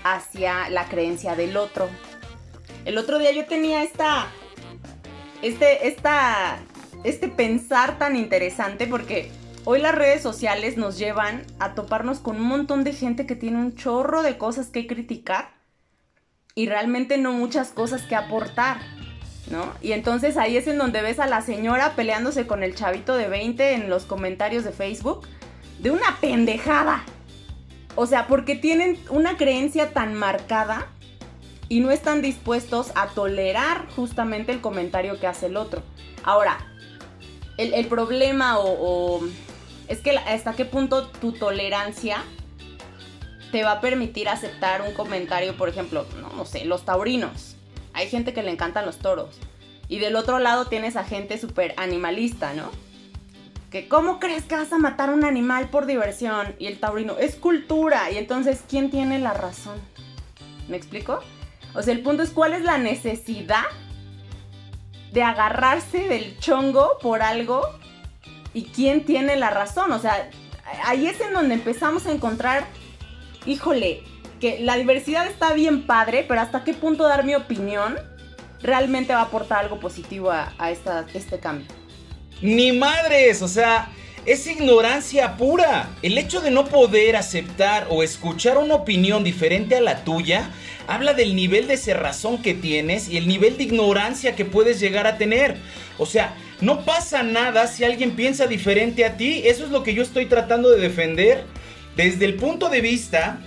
hacia 0.05 0.69
la 0.71 0.89
creencia 0.89 1.35
del 1.35 1.57
otro. 1.57 1.89
El 2.85 2.99
otro 2.99 3.19
día 3.19 3.33
yo 3.33 3.47
tenía 3.47 3.83
esta 3.83 4.27
este 5.43 5.89
esta 5.89 6.59
este 7.05 7.29
pensar 7.29 7.99
tan 7.99 8.17
interesante 8.17 8.87
porque 8.87 9.31
hoy 9.65 9.81
las 9.81 9.95
redes 9.95 10.23
sociales 10.23 10.77
nos 10.77 10.99
llevan 10.99 11.45
a 11.59 11.75
toparnos 11.75 12.21
con 12.21 12.37
un 12.37 12.47
montón 12.47 12.85
de 12.85 12.93
gente 12.93 13.27
que 13.27 13.37
tiene 13.37 13.59
un 13.59 13.75
chorro 13.75 14.23
de 14.23 14.39
cosas 14.39 14.69
que 14.69 14.87
criticar 14.87 15.58
y 16.59 16.67
realmente 16.67 17.19
no 17.19 17.31
muchas 17.31 17.69
cosas 17.69 18.03
que 18.03 18.17
aportar, 18.17 18.79
¿no? 19.49 19.73
Y 19.81 19.93
entonces 19.93 20.37
ahí 20.37 20.57
es 20.57 20.67
en 20.67 20.77
donde 20.77 21.03
ves 21.03 21.21
a 21.21 21.29
la 21.29 21.41
señora 21.41 21.95
peleándose 21.95 22.49
con 22.49 22.65
el 22.65 22.75
chavito 22.75 23.15
de 23.15 23.29
20 23.29 23.75
en 23.75 23.89
los 23.89 24.07
comentarios 24.07 24.65
de 24.65 24.73
Facebook 24.73 25.29
de 25.79 25.93
una 25.93 26.17
pendejada. 26.21 27.05
O 27.95 28.07
sea, 28.07 28.27
porque 28.27 28.57
tienen 28.57 28.99
una 29.09 29.37
creencia 29.37 29.93
tan 29.93 30.15
marcada 30.15 30.89
y 31.69 31.79
no 31.79 31.93
están 31.93 32.23
dispuestos 32.23 32.91
a 32.97 33.07
tolerar 33.07 33.87
justamente 33.95 34.51
el 34.51 34.61
comentario 34.61 35.21
que 35.21 35.29
hace 35.29 35.47
el 35.47 35.57
otro. 35.57 35.85
Ahora, 36.25 36.59
el, 37.57 37.87
problema 37.87 38.59
o, 38.59 39.21
es 39.87 40.01
que 40.01 40.11
hasta 40.11 40.55
qué 40.55 40.65
punto 40.65 41.07
tu 41.07 41.31
tolerancia 41.31 42.25
te 43.51 43.63
va 43.63 43.73
a 43.73 43.81
permitir 43.81 44.29
aceptar 44.29 44.83
un 44.83 44.93
comentario, 44.93 45.57
por 45.57 45.69
ejemplo, 45.69 46.07
no, 46.21 46.45
sé, 46.45 46.65
los 46.65 46.85
taurinos. 46.85 47.57
Hay 47.93 48.09
gente 48.09 48.33
que 48.33 48.43
le 48.43 48.51
encantan 48.51 48.87
los 48.87 48.99
toros. 48.99 49.39
Y 49.89 49.99
del 49.99 50.17
otro 50.17 50.39
lado 50.39 50.67
tienes 50.67 50.97
a 50.97 51.05
gente 51.05 51.39
súper 51.39 51.75
animalista, 51.79 52.53
¿no? 52.53 52.71
Que 53.71 53.89
¿cómo 53.89 54.19
crees 54.19 54.45
que 54.45 54.57
vas 54.57 54.73
a 54.73 54.79
matar 54.79 55.11
un 55.11 55.25
animal 55.25 55.71
por 55.71 55.87
diversión? 55.87 56.55
Y 56.59 56.67
el 56.67 56.79
taurino, 56.79 57.17
es 57.19 57.37
cultura. 57.37 58.11
Y 58.11 58.19
entonces, 58.19 58.63
¿quién 58.69 58.91
tiene 58.91 59.19
la 59.19 59.35
razón? 59.35 59.79
¿Me 60.69 60.77
explico? 60.77 61.21
O 61.75 61.83
sea, 61.83 61.95
el 61.95 62.03
punto 62.03 62.23
es 62.23 62.31
cuál 62.31 62.53
es 62.53 62.63
la 62.63 62.79
necesidad 62.79 63.65
de 65.13 65.23
agarrarse 65.23 66.07
del 66.09 66.39
chongo 66.39 66.99
por 67.01 67.23
algo 67.23 67.63
y 68.53 68.65
quién 68.65 69.05
tiene 69.05 69.37
la 69.37 69.51
razón. 69.51 69.93
O 69.93 69.99
sea, 69.99 70.31
ahí 70.85 71.07
es 71.07 71.21
en 71.21 71.33
donde 71.33 71.55
empezamos 71.55 72.07
a 72.07 72.13
encontrar 72.13 72.67
híjole, 73.47 74.03
que 74.41 74.61
la 74.61 74.77
diversidad 74.77 75.27
está 75.27 75.53
bien 75.53 75.87
padre, 75.87 76.25
pero 76.27 76.41
hasta 76.41 76.65
qué 76.65 76.75
punto 76.75 77.05
dar 77.05 77.25
mi 77.25 77.35
opinión 77.35 77.97
realmente 78.63 79.13
va 79.13 79.21
a 79.21 79.25
aportar 79.25 79.65
algo 79.65 79.81
positivo 79.81 80.31
a, 80.31 80.71
este 80.71 81.39
cambio. 81.39 81.67
Ni 82.41 82.73
madres, 82.73 83.43
o 83.43 83.49
sea, 83.49 83.91
es 84.27 84.47
ignorancia 84.47 85.37
pura. 85.37 85.89
El 86.03 86.19
hecho 86.19 86.41
de 86.41 86.51
no 86.51 86.67
poder 86.67 87.17
aceptar 87.17 87.87
o 87.91 88.03
escuchar 88.03 88.59
una 88.59 88.75
opinión 88.75 89.25
diferente 89.25 89.77
a 89.77 89.81
la 89.81 90.05
tuya 90.05 90.51
habla 90.87 91.13
del 91.13 91.37
nivel 91.37 91.67
de 91.67 91.77
cerrazón 91.77 92.41
que 92.41 92.55
tienes 92.55 93.09
y 93.09 93.17
el 93.17 93.29
nivel 93.29 93.59
de 93.59 93.65
ignorancia 93.65 94.35
que 94.37 94.45
puedes 94.45 94.81
llegar 94.81 95.07
a 95.07 95.19
tener. 95.19 95.57
O 95.99 96.07
sea, 96.07 96.35
no 96.61 96.85
pasa 96.85 97.23
nada 97.23 97.67
si 97.67 97.85
alguien 97.85 98.13
piensa 98.13 98.47
diferente 98.47 99.05
a 99.05 99.17
ti. 99.17 99.43
Eso 99.45 99.65
es 99.65 99.71
lo 99.71 99.83
que 99.83 99.95
yo 99.95 100.03
estoy 100.03 100.27
tratando 100.27 100.71
de 100.71 100.81
defender 100.81 101.45
desde 101.99 102.27
el 102.27 102.35
punto 102.37 102.69
de 102.69 102.81
vista 102.81 103.41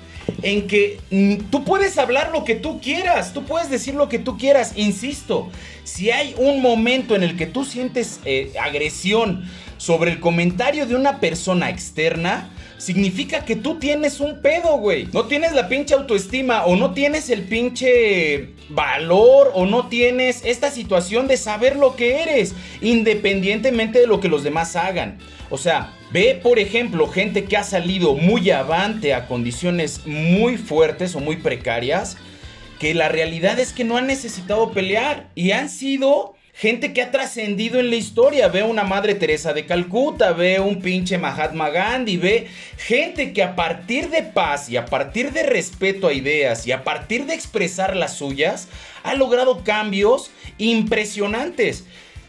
en 0.44 0.68
que 0.68 1.00
mm, 1.10 1.50
tú 1.50 1.64
puedes 1.64 1.98
hablar 1.98 2.32
lo 2.34 2.44
que 2.44 2.54
tú 2.54 2.82
quieras, 2.82 3.34
tú 3.34 3.46
puedes 3.46 3.70
decir 3.70 3.96
lo 3.96 4.10
que 4.10 4.20
tú 4.20 4.38
quieras, 4.38 4.74
insisto, 4.76 5.50
si 5.86 6.12
hay 6.12 6.36
un 6.38 6.62
momento 6.62 7.16
en 7.16 7.24
el 7.24 7.38
que 7.38 7.46
tú 7.46 7.64
sientes 7.64 8.20
eh, 8.26 8.52
agresión 8.62 9.50
sobre 9.78 10.12
el 10.12 10.20
comentario 10.20 10.86
de 10.86 10.96
una 10.96 11.22
persona 11.22 11.70
externa, 11.70 12.50
significa 12.82 13.46
que 13.46 13.56
tú 13.56 13.78
tienes 13.78 14.20
un 14.20 14.42
pedo, 14.42 14.78
güey. 14.78 15.08
No 15.14 15.26
tienes 15.26 15.54
la 15.54 15.70
pinche 15.70 15.94
autoestima 15.94 16.66
o 16.66 16.76
no 16.76 16.96
tienes 16.96 17.30
el 17.30 17.44
pinche 17.44 18.56
valor 18.70 19.52
o 19.54 19.68
no 19.68 19.88
tienes 19.88 20.44
esta 20.44 20.72
situación 20.72 21.28
de 21.28 21.38
saber 21.38 21.76
lo 21.76 21.96
que 21.96 22.24
eres, 22.24 22.56
independientemente 22.82 24.00
de 24.00 24.08
lo 24.08 24.20
que 24.20 24.30
los 24.30 24.44
demás 24.44 24.76
hagan. 24.76 25.20
O 25.52 25.60
sea, 25.60 25.94
ve 26.12 26.40
por 26.42 26.58
ejemplo 26.58 27.08
gente 27.08 27.46
que 27.46 27.56
ha 27.56 27.64
salido 27.64 28.16
muy 28.16 28.50
avante 28.50 29.14
a 29.14 29.28
condiciones 29.28 30.08
muy 30.08 30.58
fuertes 30.58 31.16
o 31.16 31.20
muy 31.20 31.36
precarias, 31.36 32.18
que 32.80 32.96
la 32.96 33.10
realidad 33.10 33.60
es 33.60 33.74
que 33.74 33.84
no 33.84 33.98
han 33.98 34.08
necesitado 34.08 34.72
pelear 34.72 35.30
y 35.36 35.52
han 35.52 35.70
sido 35.70 36.34
gente 36.54 36.94
que 36.94 37.02
ha 37.02 37.12
trascendido 37.12 37.80
en 37.80 37.90
la 37.90 37.96
historia. 37.96 38.48
Ve 38.48 38.64
una 38.64 38.84
Madre 38.84 39.16
Teresa 39.16 39.54
de 39.54 39.66
Calcuta, 39.66 40.34
ve 40.34 40.60
un 40.60 40.82
pinche 40.82 41.18
Mahatma 41.18 41.70
Gandhi, 41.70 42.18
ve 42.18 42.48
gente 42.78 43.34
que 43.34 43.44
a 43.44 43.56
partir 43.56 44.10
de 44.10 44.24
paz 44.24 44.70
y 44.70 44.78
a 44.78 44.86
partir 44.86 45.32
de 45.32 45.44
respeto 45.44 46.08
a 46.08 46.14
ideas 46.14 46.68
y 46.68 46.72
a 46.72 46.84
partir 46.84 47.26
de 47.26 47.34
expresar 47.34 47.96
las 47.96 48.18
suyas, 48.18 48.68
ha 49.04 49.16
logrado 49.16 49.64
cambios 49.64 50.32
impresionantes. 50.58 51.86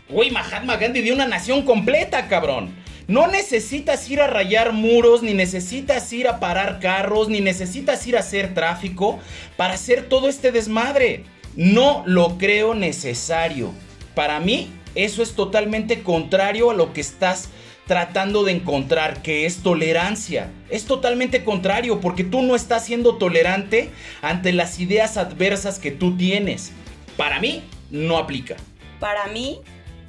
Güey, 0.09 0.31
Mahatma 0.31 0.77
Gandhi 0.77 1.01
dio 1.01 1.15
una 1.15 1.27
nación 1.27 1.63
completa, 1.63 2.29
cabrón. 2.29 2.83
No 3.09 3.27
necesitas 3.27 4.09
ir 4.11 4.21
a 4.21 4.27
rayar 4.27 4.73
muros, 4.73 5.23
ni 5.23 5.35
necesitas 5.35 6.13
ir 6.13 6.29
a 6.29 6.39
parar 6.39 6.79
carros, 6.81 7.29
ni 7.29 7.41
necesitas 7.41 8.07
ir 8.07 8.17
a 8.17 8.21
hacer 8.21 8.55
tráfico 8.55 9.19
para 9.57 9.75
hacer 9.75 10.09
todo 10.09 10.29
este 10.29 10.53
desmadre. 10.53 11.25
No 11.57 12.05
lo 12.07 12.39
creo 12.39 12.75
necesario. 12.75 13.73
Para 14.15 14.41
mí, 14.41 14.71
eso 14.95 15.23
es 15.23 15.35
totalmente 15.35 16.03
contrario 16.03 16.71
a 16.71 16.75
lo 16.75 16.93
que 16.93 17.01
estás 17.01 17.49
tratando 17.87 18.45
de 18.45 18.53
encontrar, 18.53 19.23
que 19.23 19.47
es 19.47 19.63
tolerancia. 19.63 20.51
Es 20.71 20.85
totalmente 20.85 21.45
contrario, 21.45 22.01
porque 22.01 22.25
tú 22.25 22.43
no 22.43 22.55
estás 22.55 22.85
siendo 22.85 23.17
tolerante 23.17 23.91
ante 24.21 24.53
las 24.53 24.79
ideas 24.79 25.17
adversas 25.17 25.79
que 25.79 25.91
tú 25.91 26.17
tienes. 26.17 26.73
Para 27.17 27.41
mí, 27.41 27.63
no 27.91 28.19
aplica. 28.19 28.57
Para 29.01 29.27
mí, 29.27 29.61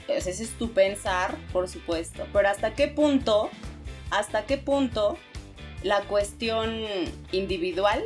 pues 0.05 0.27
ese 0.27 0.43
es 0.43 0.51
tu 0.51 0.71
pensar, 0.71 1.35
por 1.51 1.67
supuesto. 1.67 2.27
Pero 2.31 2.49
hasta 2.49 2.73
qué 2.73 2.87
punto, 2.87 3.49
hasta 4.11 4.45
qué 4.45 4.57
punto 4.57 5.17
la 5.81 6.01
cuestión 6.01 6.83
individual 7.31 8.03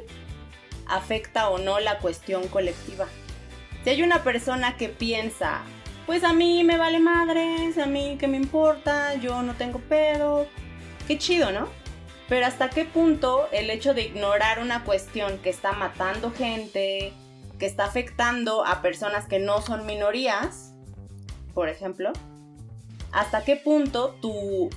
afecta 0.87 1.49
o 1.49 1.57
no 1.57 1.79
la 1.79 1.99
cuestión 1.99 2.47
colectiva. 2.47 3.07
Si 3.83 3.89
hay 3.89 4.01
una 4.01 4.23
persona 4.23 4.77
que 4.77 4.89
piensa, 4.89 5.61
pues 6.07 6.23
a 6.23 6.31
mí 6.31 6.63
me 6.63 6.77
vale 6.77 6.99
madres, 6.99 7.77
a 7.77 7.85
mí 7.85 8.15
que 8.17 8.29
me 8.29 8.37
importa, 8.37 9.15
yo 9.15 9.43
no 9.43 9.55
tengo 9.55 9.79
pedo, 9.79 10.47
qué 11.05 11.17
chido, 11.17 11.51
¿no? 11.51 11.67
Pero 12.29 12.45
hasta 12.45 12.69
qué 12.69 12.85
punto 12.85 13.47
el 13.51 13.69
hecho 13.69 13.93
de 13.93 14.03
ignorar 14.03 14.59
una 14.59 14.85
cuestión 14.85 15.37
que 15.39 15.49
está 15.49 15.73
matando 15.73 16.31
gente, 16.31 17.11
que 17.59 17.65
está 17.65 17.83
afectando 17.83 18.65
a 18.65 18.81
personas 18.81 19.27
que 19.27 19.39
no 19.39 19.61
son 19.61 19.85
minorías, 19.85 20.73
por 21.53 21.67
ejemplo, 21.67 22.13
hasta 23.11 23.43
qué 23.43 23.57
punto 23.57 24.15
tu 24.21 24.69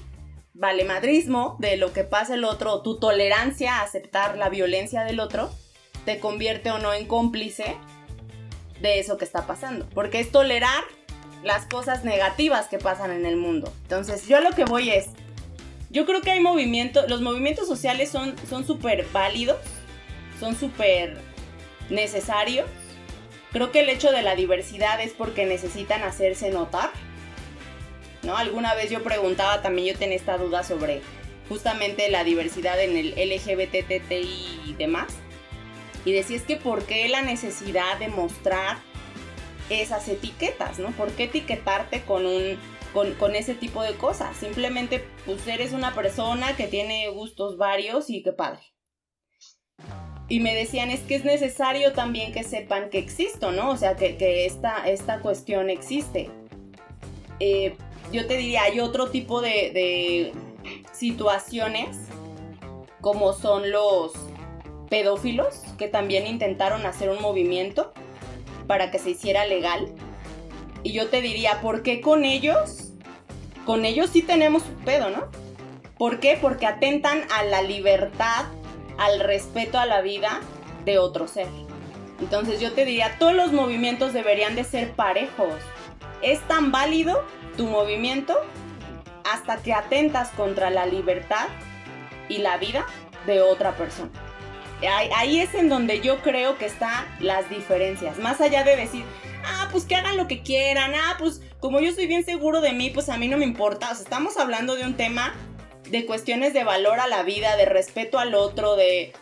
valemadrismo 0.52 1.56
de 1.60 1.76
lo 1.76 1.92
que 1.92 2.02
pasa 2.02 2.34
el 2.34 2.44
otro, 2.44 2.82
tu 2.82 2.98
tolerancia 2.98 3.76
a 3.76 3.82
aceptar 3.82 4.36
la 4.36 4.48
violencia 4.48 5.04
del 5.04 5.20
otro, 5.20 5.48
te 6.04 6.18
convierte 6.18 6.72
o 6.72 6.78
no 6.78 6.92
en 6.92 7.06
cómplice 7.06 7.76
de 8.80 8.98
eso 8.98 9.16
que 9.16 9.24
está 9.24 9.46
pasando. 9.46 9.88
Porque 9.90 10.20
es 10.20 10.32
tolerar 10.32 10.82
las 11.42 11.66
cosas 11.66 12.04
negativas 12.04 12.68
que 12.68 12.78
pasan 12.78 13.12
en 13.12 13.26
el 13.26 13.36
mundo. 13.36 13.72
Entonces, 13.82 14.26
yo 14.26 14.40
lo 14.40 14.50
que 14.50 14.64
voy 14.64 14.90
es, 14.90 15.06
yo 15.90 16.06
creo 16.06 16.20
que 16.20 16.30
hay 16.30 16.40
movimientos, 16.40 17.08
los 17.08 17.20
movimientos 17.20 17.66
sociales 17.66 18.10
son 18.10 18.66
súper 18.66 19.06
válidos, 19.12 19.58
son 20.38 20.56
súper 20.56 21.18
necesarios, 21.88 22.66
Creo 23.52 23.72
que 23.72 23.80
el 23.80 23.88
hecho 23.88 24.12
de 24.12 24.22
la 24.22 24.36
diversidad 24.36 25.00
es 25.00 25.12
porque 25.12 25.44
necesitan 25.44 26.02
hacerse 26.02 26.50
notar. 26.50 26.90
¿No? 28.22 28.36
Alguna 28.36 28.74
vez 28.74 28.90
yo 28.90 29.02
preguntaba, 29.02 29.62
también 29.62 29.94
yo 29.94 29.98
tenía 29.98 30.16
esta 30.16 30.36
duda 30.36 30.62
sobre 30.62 31.00
justamente 31.48 32.10
la 32.10 32.22
diversidad 32.22 32.80
en 32.80 32.96
el 32.96 33.10
LGBTTI 33.12 34.62
y 34.66 34.74
demás. 34.74 35.14
Y 36.04 36.12
decía, 36.12 36.36
es 36.36 36.42
que 36.42 36.56
¿por 36.56 36.84
qué 36.84 37.08
la 37.08 37.22
necesidad 37.22 37.98
de 37.98 38.08
mostrar 38.08 38.78
esas 39.70 40.08
etiquetas, 40.08 40.78
¿no? 40.78 40.90
¿Por 40.90 41.10
qué 41.12 41.24
etiquetarte 41.24 42.02
con 42.02 42.26
un 42.26 42.58
con, 42.92 43.36
ese 43.36 43.54
tipo 43.54 43.82
de 43.82 43.94
cosas? 43.94 44.36
Simplemente, 44.36 45.04
pues 45.24 45.46
eres 45.46 45.72
una 45.72 45.94
persona 45.94 46.56
que 46.56 46.66
tiene 46.66 47.08
gustos 47.08 47.56
varios 47.56 48.10
y 48.10 48.22
qué 48.22 48.32
padre 48.32 48.62
y 50.30 50.38
me 50.38 50.54
decían 50.54 50.90
es 50.90 51.00
que 51.00 51.16
es 51.16 51.24
necesario 51.24 51.92
también 51.92 52.32
que 52.32 52.44
sepan 52.44 52.88
que 52.88 52.98
existo, 52.98 53.50
¿no? 53.50 53.70
O 53.70 53.76
sea, 53.76 53.96
que, 53.96 54.46
esta, 54.46 54.88
esta 54.88 55.20
cuestión 55.20 55.68
existe. 55.70 56.30
Eh, 57.40 57.74
yo 58.12 58.26
te 58.26 58.36
diría, 58.36 58.62
hay 58.62 58.78
otro 58.78 59.10
tipo 59.10 59.40
de, 59.40 59.72
de 59.72 60.32
situaciones 60.92 61.96
como 63.00 63.32
son 63.32 63.72
los 63.72 64.12
pedófilos 64.88 65.62
que 65.78 65.88
también 65.88 66.28
intentaron 66.28 66.86
hacer 66.86 67.10
un 67.10 67.20
movimiento 67.20 67.92
para 68.70 68.92
que 68.92 69.00
se 69.00 69.10
hiciera 69.10 69.46
legal. 69.46 69.88
Y 70.84 70.92
yo 70.92 71.08
te 71.08 71.20
diría, 71.20 71.60
¿por 71.60 71.82
qué 71.82 72.00
con 72.00 72.24
ellos? 72.24 72.92
Con 73.66 73.84
ellos 73.84 74.10
sí 74.12 74.22
tenemos 74.22 74.62
un 74.62 74.76
pedo, 74.84 75.10
¿no? 75.10 75.24
¿Por 75.98 76.20
qué? 76.20 76.38
Porque 76.40 76.68
atentan 76.68 77.24
a 77.36 77.42
la 77.42 77.62
libertad 77.62 78.44
al 78.96 79.18
respeto 79.18 79.76
a 79.80 79.86
la 79.86 80.02
vida 80.02 80.38
de 80.84 81.00
otro 81.00 81.26
ser. 81.26 81.48
Entonces 82.20 82.60
yo 82.60 82.72
te 82.72 82.84
diría, 82.84 83.16
todos 83.18 83.34
los 83.34 83.50
movimientos 83.50 84.12
deberían 84.12 84.54
de 84.54 84.62
ser 84.62 84.92
parejos. 84.92 85.56
Es 86.22 86.38
tan 86.46 86.70
válido 86.70 87.24
tu 87.56 87.66
movimiento 87.66 88.38
hasta 89.24 89.56
que 89.56 89.72
atentas 89.72 90.30
contra 90.30 90.70
la 90.70 90.86
libertad 90.86 91.48
y 92.28 92.38
la 92.38 92.56
vida 92.56 92.86
de 93.26 93.40
otra 93.40 93.72
persona. 93.72 94.29
Ahí, 94.88 95.40
es 95.40 95.54
en 95.54 95.68
donde 95.68 96.00
yo 96.00 96.22
creo 96.22 96.56
que 96.56 96.66
están 96.66 97.04
las 97.20 97.48
diferencias. 97.50 98.18
Más 98.18 98.40
allá 98.40 98.64
de 98.64 98.76
decir, 98.76 99.04
ah, 99.44 99.68
pues 99.70 99.84
que 99.84 99.94
hagan 99.94 100.16
lo 100.16 100.26
que 100.26 100.42
quieran, 100.42 100.92
ah, 100.94 101.16
pues 101.18 101.42
como 101.60 101.80
yo 101.80 101.92
soy 101.92 102.06
bien 102.06 102.24
seguro 102.24 102.60
de 102.60 102.72
mí, 102.72 102.90
pues 102.90 103.08
a 103.08 103.16
mí 103.16 103.28
no 103.28 103.36
me 103.36 103.44
importa. 103.44 103.90
O 103.90 103.94
sea, 103.94 104.02
estamos 104.02 104.36
hablando 104.38 104.76
de 104.76 104.84
un 104.84 104.96
tema 104.96 105.34
de 105.90 106.06
cuestiones 106.06 106.54
de 106.54 106.64
valor 106.64 107.00
a 107.00 107.08
la 107.08 107.22
vida, 107.22 107.56
de 107.56 107.66
respeto 107.66 108.18
al 108.18 108.34
otro, 108.34 108.76
de... 108.76 109.12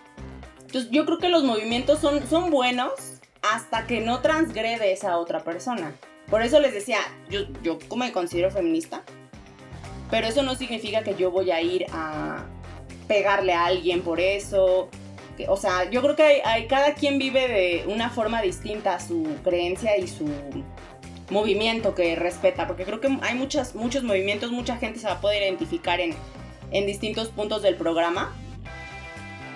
Entonces 0.61 0.91
yo 0.91 1.07
creo 1.07 1.19
que 1.19 1.31
los 1.31 1.45
movimientos 1.45 1.99
son, 1.99 2.29
son 2.29 2.51
buenos 2.51 2.93
hasta 3.43 3.87
que 3.87 4.01
no 4.01 4.21
transgredes 4.21 5.05
a 5.05 5.17
otra 5.19 5.41
persona. 5.41 5.95
Por 6.29 6.43
eso 6.43 6.61
les 6.61 6.75
decía, 6.75 6.99
yo, 7.31 7.41
yo 7.63 7.79
me 7.97 8.13
considero 8.13 8.51
feminista, 8.51 9.03
pero 10.11 10.27
eso 10.27 10.43
no 10.43 10.55
significa 10.55 11.03
que 11.03 11.15
yo 11.15 11.31
voy 11.31 11.51
a 11.51 11.63
ir 11.63 11.87
a 11.91 12.45
pegarle 13.07 13.55
a 13.55 13.65
alguien 13.65 14.03
por 14.03 14.21
eso. 14.21 14.91
O 15.47 15.57
sea, 15.57 15.89
yo 15.91 16.03
creo 16.03 16.17
que 16.17 16.43
hay, 16.45 16.67
cada 16.67 16.95
quien 16.95 17.19
vive 17.19 17.47
de 17.49 17.85
una 17.87 18.11
forma 18.11 18.43
distinta 18.43 18.99
su 18.99 19.37
creencia 19.45 19.97
y 19.97 20.09
su 20.09 20.29
movimiento 21.31 21.95
que 21.95 22.17
respeta, 22.17 22.67
porque 22.67 22.85
creo 22.85 23.01
que 23.01 23.19
hay 23.23 23.35
muchas, 23.35 23.75
muchos 23.75 24.03
movimientos, 24.03 24.51
mucha 24.51 24.77
gente 24.77 24.99
se 24.99 25.07
va 25.07 25.15
a 25.15 25.21
poder 25.21 25.43
identificar 25.43 26.01
en, 26.01 26.15
en 26.71 26.87
distintos 26.87 27.29
puntos 27.29 27.63
del 27.63 27.77
programa, 27.77 28.35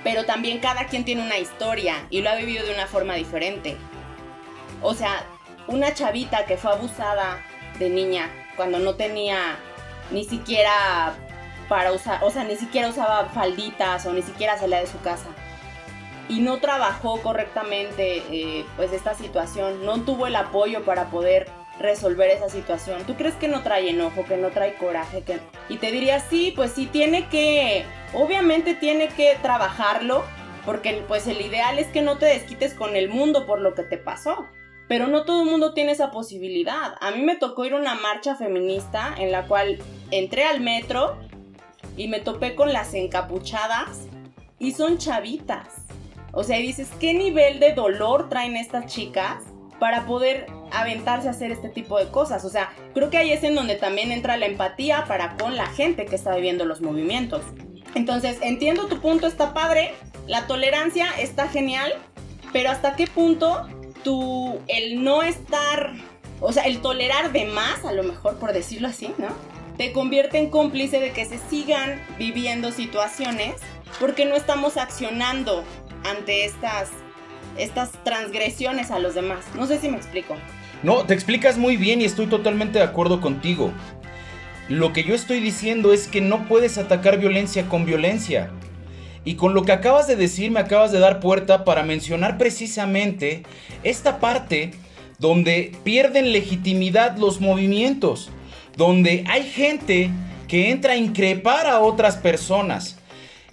pero 0.04 0.24
también 0.24 0.58
cada 0.58 0.86
quien 0.86 1.04
tiene 1.04 1.22
una 1.22 1.38
historia 1.38 2.06
y 2.10 2.20
lo 2.20 2.30
ha 2.30 2.34
vivido 2.36 2.64
de 2.66 2.74
una 2.74 2.86
forma 2.86 3.14
diferente. 3.14 3.76
O 4.82 4.94
sea, 4.94 5.24
una 5.68 5.94
chavita 5.94 6.44
que 6.44 6.56
fue 6.56 6.72
abusada 6.72 7.42
de 7.78 7.88
niña 7.88 8.30
cuando 8.56 8.78
no 8.78 8.94
tenía 8.94 9.56
ni 10.10 10.24
siquiera 10.24 11.14
para 11.68 11.92
usar, 11.92 12.22
o 12.22 12.30
sea, 12.30 12.44
ni 12.44 12.56
siquiera 12.56 12.88
usaba 12.88 13.26
falditas 13.30 14.04
o 14.06 14.12
ni 14.12 14.22
siquiera 14.22 14.58
salía 14.58 14.80
de 14.80 14.86
su 14.86 15.00
casa. 15.00 15.28
Y 16.32 16.40
no 16.40 16.60
trabajó 16.60 17.20
correctamente 17.20 18.22
eh, 18.30 18.64
pues 18.76 18.90
esta 18.94 19.12
situación, 19.12 19.84
no 19.84 20.00
tuvo 20.00 20.26
el 20.26 20.34
apoyo 20.34 20.82
para 20.82 21.10
poder 21.10 21.46
resolver 21.78 22.30
esa 22.30 22.48
situación. 22.48 23.04
¿Tú 23.04 23.16
crees 23.16 23.34
que 23.34 23.48
no 23.48 23.62
trae 23.62 23.90
enojo, 23.90 24.24
que 24.24 24.38
no 24.38 24.48
trae 24.48 24.76
coraje? 24.76 25.20
Que... 25.20 25.40
Y 25.68 25.76
te 25.76 25.92
diría, 25.92 26.20
sí, 26.20 26.54
pues 26.56 26.72
sí, 26.72 26.86
tiene 26.86 27.28
que, 27.28 27.84
obviamente 28.14 28.74
tiene 28.74 29.08
que 29.08 29.36
trabajarlo, 29.42 30.24
porque 30.64 31.04
pues 31.06 31.26
el 31.26 31.38
ideal 31.42 31.78
es 31.78 31.88
que 31.88 32.00
no 32.00 32.16
te 32.16 32.24
desquites 32.24 32.72
con 32.72 32.96
el 32.96 33.10
mundo 33.10 33.44
por 33.44 33.60
lo 33.60 33.74
que 33.74 33.82
te 33.82 33.98
pasó. 33.98 34.46
Pero 34.88 35.08
no 35.08 35.26
todo 35.26 35.42
el 35.42 35.50
mundo 35.50 35.74
tiene 35.74 35.92
esa 35.92 36.10
posibilidad. 36.10 36.94
A 37.02 37.10
mí 37.10 37.20
me 37.20 37.36
tocó 37.36 37.66
ir 37.66 37.74
a 37.74 37.76
una 37.76 37.94
marcha 37.94 38.36
feminista 38.36 39.14
en 39.18 39.32
la 39.32 39.46
cual 39.46 39.78
entré 40.10 40.44
al 40.44 40.62
metro 40.62 41.18
y 41.94 42.08
me 42.08 42.20
topé 42.20 42.54
con 42.54 42.72
las 42.72 42.94
encapuchadas 42.94 44.06
y 44.58 44.72
son 44.72 44.96
chavitas. 44.96 45.81
O 46.32 46.44
sea, 46.44 46.58
dices, 46.58 46.88
¿qué 46.98 47.14
nivel 47.14 47.60
de 47.60 47.74
dolor 47.74 48.28
traen 48.28 48.56
estas 48.56 48.86
chicas 48.86 49.42
para 49.78 50.06
poder 50.06 50.46
aventarse 50.72 51.28
a 51.28 51.32
hacer 51.32 51.50
este 51.50 51.68
tipo 51.68 51.98
de 51.98 52.08
cosas. 52.08 52.44
O 52.44 52.48
sea, 52.48 52.72
creo 52.94 53.10
que 53.10 53.18
ahí 53.18 53.32
es 53.32 53.42
en 53.42 53.54
donde 53.54 53.74
también 53.74 54.12
entra 54.12 54.36
la 54.36 54.46
empatía 54.46 55.04
para 55.06 55.36
con 55.36 55.56
la 55.56 55.66
gente 55.66 56.06
que 56.06 56.14
está 56.14 56.34
viviendo 56.34 56.64
los 56.64 56.80
movimientos. 56.80 57.42
Entonces, 57.94 58.38
entiendo 58.42 58.86
tu 58.86 59.00
punto, 59.00 59.26
está 59.26 59.52
padre, 59.52 59.92
la 60.26 60.46
tolerancia 60.46 61.08
está 61.18 61.48
genial, 61.48 61.92
pero 62.52 62.70
hasta 62.70 62.96
qué 62.96 63.06
punto 63.06 63.68
tú, 64.04 64.60
el 64.68 65.02
no 65.02 65.22
estar, 65.22 65.94
o 66.40 66.52
sea, 66.52 66.62
el 66.62 66.80
tolerar 66.80 67.32
de 67.32 67.46
más, 67.46 67.84
a 67.84 67.92
lo 67.92 68.02
mejor 68.02 68.38
por 68.38 68.52
decirlo 68.52 68.88
así, 68.88 69.12
¿no? 69.18 69.28
Te 69.76 69.92
convierte 69.92 70.38
en 70.38 70.50
cómplice 70.50 71.00
de 71.00 71.10
que 71.10 71.24
se 71.24 71.38
sigan 71.38 72.00
viviendo 72.18 72.70
situaciones 72.70 73.54
porque 73.98 74.24
no 74.24 74.36
estamos 74.36 74.76
accionando 74.76 75.64
ante 76.04 76.44
estas 76.44 76.90
estas 77.58 77.90
transgresiones 78.04 78.90
a 78.90 78.98
los 78.98 79.14
demás. 79.14 79.44
No 79.54 79.66
sé 79.66 79.78
si 79.78 79.88
me 79.88 79.96
explico. 79.96 80.36
No, 80.82 81.04
te 81.04 81.14
explicas 81.14 81.58
muy 81.58 81.76
bien 81.76 82.00
y 82.00 82.04
estoy 82.04 82.26
totalmente 82.26 82.78
de 82.78 82.84
acuerdo 82.84 83.20
contigo. 83.20 83.72
Lo 84.68 84.92
que 84.92 85.04
yo 85.04 85.14
estoy 85.14 85.40
diciendo 85.40 85.92
es 85.92 86.08
que 86.08 86.20
no 86.20 86.48
puedes 86.48 86.78
atacar 86.78 87.18
violencia 87.18 87.68
con 87.68 87.84
violencia. 87.84 88.50
Y 89.24 89.34
con 89.34 89.54
lo 89.54 89.62
que 89.62 89.72
acabas 89.72 90.06
de 90.08 90.16
decir 90.16 90.50
me 90.50 90.60
acabas 90.60 90.90
de 90.90 90.98
dar 90.98 91.20
puerta 91.20 91.64
para 91.64 91.82
mencionar 91.84 92.38
precisamente 92.38 93.44
esta 93.84 94.18
parte 94.18 94.72
donde 95.18 95.72
pierden 95.84 96.32
legitimidad 96.32 97.16
los 97.16 97.40
movimientos, 97.40 98.30
donde 98.76 99.24
hay 99.28 99.44
gente 99.44 100.10
que 100.48 100.70
entra 100.70 100.94
a 100.94 100.96
increpar 100.96 101.68
a 101.68 101.78
otras 101.80 102.16
personas. 102.16 102.98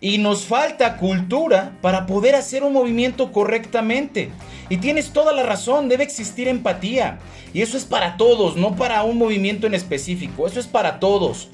Y 0.01 0.17
nos 0.17 0.45
falta 0.45 0.97
cultura 0.97 1.77
para 1.81 2.05
poder 2.05 2.35
hacer 2.35 2.63
un 2.63 2.73
movimiento 2.73 3.31
correctamente. 3.31 4.31
Y 4.69 4.77
tienes 4.77 5.12
toda 5.12 5.33
la 5.33 5.43
razón, 5.43 5.89
debe 5.89 6.03
existir 6.03 6.47
empatía. 6.47 7.19
Y 7.53 7.62
eso 7.62 7.77
es 7.77 7.85
para 7.85 8.15
todos, 8.15 8.55
no 8.55 8.75
para 8.75 9.03
un 9.03 9.17
movimiento 9.17 9.67
en 9.67 9.73
específico, 9.73 10.47
eso 10.47 10.59
es 10.59 10.67
para 10.67 10.99
todos. 10.99 11.49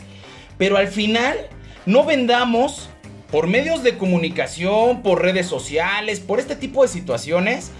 Pero 0.58 0.77
al 0.77 0.88
final, 0.88 1.36
no 1.86 2.03
vendamos 2.03 2.89
por 3.31 3.47
medios 3.47 3.84
de 3.84 3.97
comunicación, 3.97 5.01
por 5.01 5.21
redes 5.21 5.47
sociales, 5.47 6.19
por 6.19 6.39
este 6.39 6.55
tipo 6.55 6.84
de 6.84 6.88
situaciones, 6.88 7.71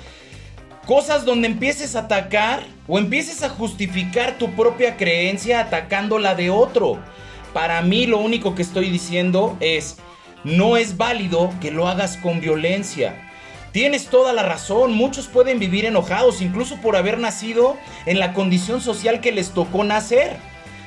cosas 0.86 1.26
donde 1.26 1.48
empieces 1.48 1.96
a 1.96 2.02
atacar 2.02 2.64
o 2.88 3.00
empieces 3.00 3.44
a 3.44 3.50
justificar 3.50 4.38
tu 4.38 4.52
propia 4.52 4.98
creencia 4.98 5.60
atacando 5.60 6.20
la 6.20 6.36
de 6.36 6.50
otro. 6.50 7.00
Para 7.54 7.82
mí 7.82 8.06
lo 8.06 8.18
único 8.18 8.54
que 8.54 8.62
estoy 8.62 8.90
diciendo 8.90 9.58
es, 9.60 9.98
no 10.46 10.78
es 10.78 10.96
válido 10.96 11.52
que 11.60 11.72
lo 11.72 11.88
hagas 11.90 12.16
con 12.18 12.40
violencia. 12.40 13.16
Tienes 13.74 14.08
toda 14.08 14.32
la 14.32 14.44
razón, 14.44 14.94
muchos 14.94 15.28
pueden 15.28 15.60
vivir 15.60 15.84
enojados 15.84 16.42
incluso 16.42 16.78
por 16.78 16.96
haber 16.96 17.18
nacido 17.18 17.76
en 18.06 18.20
la 18.20 18.32
condición 18.32 18.80
social 18.80 19.20
que 19.20 19.34
les 19.34 19.52
tocó 19.52 19.84
nacer. 19.84 20.38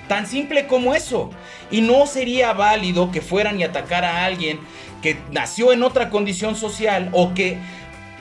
Tan 0.07 0.27
simple 0.27 0.67
como 0.67 0.95
eso. 0.95 1.29
Y 1.71 1.83
no 1.83 2.07
sería 2.07 2.55
válido 2.55 3.11
que 3.11 3.21
fueran 3.21 3.61
y 3.61 3.65
atacar 3.65 4.07
a 4.07 4.25
alguien 4.25 4.59
que 5.03 5.19
nació 5.33 5.73
en 5.73 5.83
otra 5.83 6.09
condición 6.09 6.57
social 6.57 7.11
o 7.13 7.35
que 7.35 7.59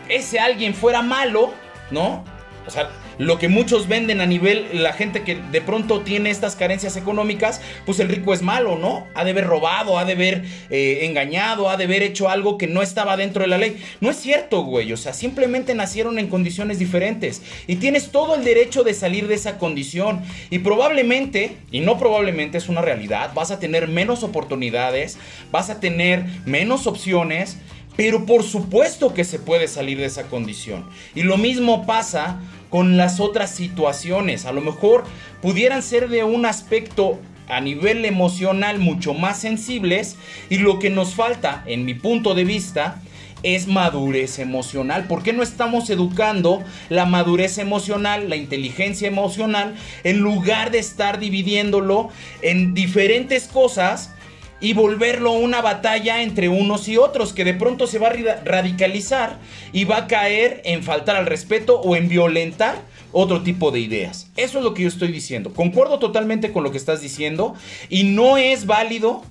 ese 0.09 0.39
alguien 0.39 0.73
fuera 0.73 1.01
malo, 1.01 1.53
¿no? 1.91 2.25
O 2.65 2.69
sea, 2.69 2.89
lo 3.17 3.39
que 3.39 3.47
muchos 3.47 3.87
venden 3.87 4.21
a 4.21 4.25
nivel, 4.25 4.67
la 4.73 4.93
gente 4.93 5.23
que 5.23 5.35
de 5.35 5.61
pronto 5.61 6.01
tiene 6.01 6.29
estas 6.29 6.55
carencias 6.55 6.97
económicas, 6.97 7.61
pues 7.85 7.99
el 7.99 8.09
rico 8.09 8.33
es 8.33 8.41
malo, 8.41 8.77
¿no? 8.77 9.07
Ha 9.15 9.23
de 9.23 9.31
haber 9.31 9.45
robado, 9.45 9.97
ha 9.97 10.05
de 10.05 10.13
haber 10.13 10.43
eh, 10.69 10.99
engañado, 11.03 11.69
ha 11.69 11.77
de 11.77 11.85
haber 11.85 12.03
hecho 12.03 12.29
algo 12.29 12.57
que 12.57 12.67
no 12.67 12.81
estaba 12.81 13.17
dentro 13.17 13.41
de 13.41 13.47
la 13.47 13.57
ley. 13.57 13.77
No 14.01 14.09
es 14.09 14.17
cierto, 14.17 14.61
güey, 14.63 14.91
o 14.93 14.97
sea, 14.97 15.13
simplemente 15.13 15.73
nacieron 15.73 16.19
en 16.19 16.27
condiciones 16.27 16.79
diferentes 16.79 17.41
y 17.65 17.77
tienes 17.77 18.11
todo 18.11 18.35
el 18.35 18.43
derecho 18.43 18.83
de 18.83 18.93
salir 18.93 19.27
de 19.27 19.35
esa 19.35 19.57
condición 19.57 20.21
y 20.49 20.59
probablemente, 20.59 21.57
y 21.71 21.81
no 21.81 21.97
probablemente 21.97 22.57
es 22.57 22.69
una 22.69 22.81
realidad, 22.81 23.31
vas 23.33 23.51
a 23.51 23.59
tener 23.59 23.87
menos 23.87 24.23
oportunidades, 24.23 25.17
vas 25.51 25.69
a 25.69 25.79
tener 25.79 26.25
menos 26.45 26.87
opciones. 26.87 27.57
Pero 27.95 28.27
por 28.27 28.43
supuesto 28.43 29.15
que 29.15 29.23
se 29.23 29.39
puede 29.39 29.67
salir 29.67 29.97
de 29.97 30.05
esa 30.05 30.27
condición. 30.27 30.87
Y 31.15 31.23
lo 31.23 31.35
mismo 31.35 31.87
pasa 31.87 32.39
con 32.69 32.97
las 32.97 33.19
otras 33.19 33.51
situaciones. 33.51 34.45
A 34.45 34.51
lo 34.51 34.61
mejor 34.61 35.03
pudieran 35.41 35.81
ser 35.81 36.09
de 36.09 36.23
un 36.23 36.45
aspecto 36.45 37.19
a 37.49 37.61
nivel 37.61 38.05
emocional 38.05 38.79
mucho 38.79 39.13
más 39.13 39.39
sensibles 39.39 40.17
y 40.49 40.57
lo 40.57 40.79
que 40.79 40.89
nos 40.89 41.13
falta, 41.13 41.63
en 41.65 41.85
mi 41.85 41.93
punto 41.93 42.35
de 42.35 42.43
vista, 42.43 43.01
es 43.43 43.67
madurez 43.67 44.39
emocional. 44.39 45.05
¿Por 45.05 45.23
qué 45.23 45.31
no 45.31 45.43
estamos 45.43 45.89
educando 45.89 46.63
la 46.89 47.05
madurez 47.05 47.57
emocional, 47.57 48.29
la 48.29 48.35
inteligencia 48.35 49.07
emocional, 49.07 49.75
en 50.03 50.19
lugar 50.19 50.71
de 50.71 50.79
estar 50.79 51.19
dividiéndolo 51.19 52.09
en 52.41 52.73
diferentes 52.73 53.47
cosas? 53.47 54.11
Y 54.59 54.73
volverlo 54.73 55.31
una 55.33 55.61
batalla 55.61 56.21
entre 56.23 56.49
unos 56.49 56.87
y 56.87 56.97
otros 56.97 57.33
que 57.33 57.43
de 57.43 57.53
pronto 57.53 57.87
se 57.87 57.99
va 57.99 58.07
a 58.07 58.43
radicalizar 58.43 59.37
y 59.71 59.85
va 59.85 59.97
a 59.97 60.07
caer 60.07 60.61
en 60.65 60.83
faltar 60.83 61.15
al 61.15 61.25
respeto 61.25 61.79
o 61.79 61.95
en 61.95 62.09
violentar 62.09 62.81
otro 63.11 63.43
tipo 63.43 63.71
de 63.71 63.79
ideas. 63.79 64.29
Eso 64.35 64.57
es 64.57 64.63
lo 64.63 64.73
que 64.73 64.83
yo 64.83 64.87
estoy 64.87 65.11
diciendo. 65.11 65.53
Concuerdo 65.53 65.99
totalmente 65.99 66.51
con 66.51 66.63
lo 66.63 66.71
que 66.71 66.77
estás 66.77 67.01
diciendo 67.01 67.55
y 67.89 68.03
no 68.03 68.37
es 68.37 68.65
válido 68.65 69.23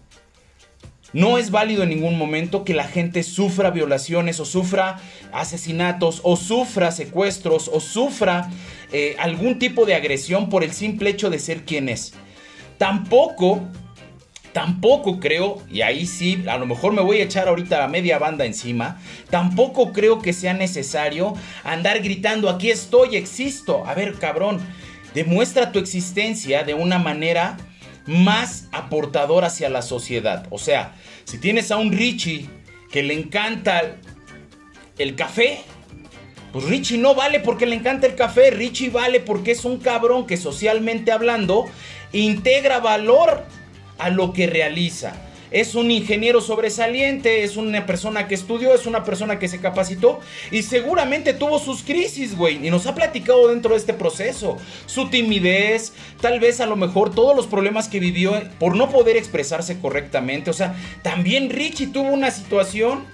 no 1.12 1.38
es 1.38 1.50
válido 1.50 1.82
en 1.82 1.88
ningún 1.88 2.18
momento 2.18 2.62
que 2.62 2.74
la 2.74 2.84
gente 2.84 3.22
sufra 3.22 3.70
violaciones 3.70 4.38
o 4.38 4.44
sufra 4.44 4.98
asesinatos 5.32 6.20
o 6.24 6.36
sufra 6.36 6.90
secuestros 6.90 7.70
o 7.72 7.80
sufra 7.80 8.50
eh, 8.92 9.16
algún 9.18 9.58
tipo 9.58 9.86
de 9.86 9.94
agresión 9.94 10.50
por 10.50 10.62
el 10.62 10.72
simple 10.72 11.08
hecho 11.08 11.30
de 11.30 11.38
ser 11.38 11.64
quien 11.64 11.88
es. 11.88 12.12
Tampoco 12.76 13.62
tampoco 14.56 15.20
creo, 15.20 15.62
y 15.70 15.82
ahí 15.82 16.06
sí, 16.06 16.42
a 16.48 16.56
lo 16.56 16.64
mejor 16.64 16.94
me 16.94 17.02
voy 17.02 17.18
a 17.18 17.24
echar 17.24 17.46
ahorita 17.46 17.76
la 17.78 17.88
media 17.88 18.18
banda 18.18 18.46
encima, 18.46 18.98
tampoco 19.28 19.92
creo 19.92 20.22
que 20.22 20.32
sea 20.32 20.54
necesario 20.54 21.34
andar 21.62 22.00
gritando, 22.00 22.48
aquí 22.48 22.70
estoy, 22.70 23.16
existo. 23.16 23.86
A 23.86 23.92
ver, 23.92 24.14
cabrón, 24.14 24.66
demuestra 25.12 25.72
tu 25.72 25.78
existencia 25.78 26.62
de 26.64 26.72
una 26.72 26.98
manera 26.98 27.58
más 28.06 28.68
aportadora 28.72 29.48
hacia 29.48 29.68
la 29.68 29.82
sociedad. 29.82 30.46
O 30.48 30.58
sea, 30.58 30.94
si 31.24 31.36
tienes 31.36 31.70
a 31.70 31.76
un 31.76 31.92
Richie 31.92 32.48
que 32.90 33.02
le 33.02 33.12
encanta 33.12 33.98
el 34.96 35.16
café, 35.16 35.58
pues 36.54 36.64
Richie 36.64 36.96
no 36.96 37.14
vale 37.14 37.40
porque 37.40 37.66
le 37.66 37.76
encanta 37.76 38.06
el 38.06 38.14
café, 38.14 38.52
Richie 38.52 38.88
vale 38.88 39.20
porque 39.20 39.50
es 39.50 39.66
un 39.66 39.76
cabrón 39.76 40.26
que 40.26 40.38
socialmente 40.38 41.12
hablando 41.12 41.66
integra 42.12 42.80
valor 42.80 43.44
a 43.98 44.10
lo 44.10 44.32
que 44.32 44.46
realiza. 44.46 45.14
Es 45.50 45.74
un 45.74 45.90
ingeniero 45.90 46.40
sobresaliente, 46.40 47.44
es 47.44 47.56
una 47.56 47.86
persona 47.86 48.26
que 48.26 48.34
estudió, 48.34 48.74
es 48.74 48.86
una 48.86 49.04
persona 49.04 49.38
que 49.38 49.48
se 49.48 49.60
capacitó 49.60 50.18
y 50.50 50.62
seguramente 50.62 51.34
tuvo 51.34 51.58
sus 51.58 51.82
crisis, 51.82 52.36
güey. 52.36 52.66
Y 52.66 52.70
nos 52.70 52.86
ha 52.86 52.94
platicado 52.94 53.48
dentro 53.48 53.70
de 53.72 53.78
este 53.78 53.94
proceso. 53.94 54.58
Su 54.86 55.08
timidez, 55.08 55.92
tal 56.20 56.40
vez 56.40 56.60
a 56.60 56.66
lo 56.66 56.76
mejor 56.76 57.14
todos 57.14 57.36
los 57.36 57.46
problemas 57.46 57.88
que 57.88 58.00
vivió 58.00 58.32
por 58.58 58.76
no 58.76 58.90
poder 58.90 59.16
expresarse 59.16 59.78
correctamente. 59.78 60.50
O 60.50 60.54
sea, 60.54 60.74
también 61.02 61.48
Richie 61.48 61.86
tuvo 61.86 62.08
una 62.08 62.32
situación 62.32 63.04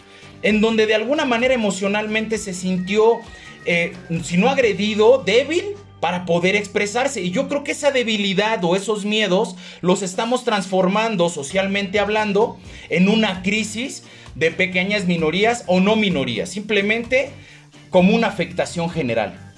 en 0.42 0.60
donde 0.60 0.86
de 0.86 0.94
alguna 0.94 1.24
manera 1.24 1.54
emocionalmente 1.54 2.38
se 2.38 2.54
sintió, 2.54 3.20
eh, 3.66 3.92
si 4.24 4.38
no 4.38 4.48
agredido, 4.48 5.22
débil 5.24 5.76
para 6.02 6.26
poder 6.26 6.56
expresarse. 6.56 7.20
Y 7.20 7.30
yo 7.30 7.46
creo 7.46 7.62
que 7.62 7.70
esa 7.70 7.92
debilidad 7.92 8.64
o 8.64 8.74
esos 8.74 9.04
miedos 9.04 9.54
los 9.82 10.02
estamos 10.02 10.42
transformando 10.42 11.28
socialmente 11.28 12.00
hablando 12.00 12.58
en 12.88 13.08
una 13.08 13.40
crisis 13.44 14.02
de 14.34 14.50
pequeñas 14.50 15.04
minorías 15.04 15.62
o 15.68 15.78
no 15.78 15.94
minorías, 15.94 16.48
simplemente 16.48 17.30
como 17.90 18.16
una 18.16 18.26
afectación 18.26 18.90
general. 18.90 19.54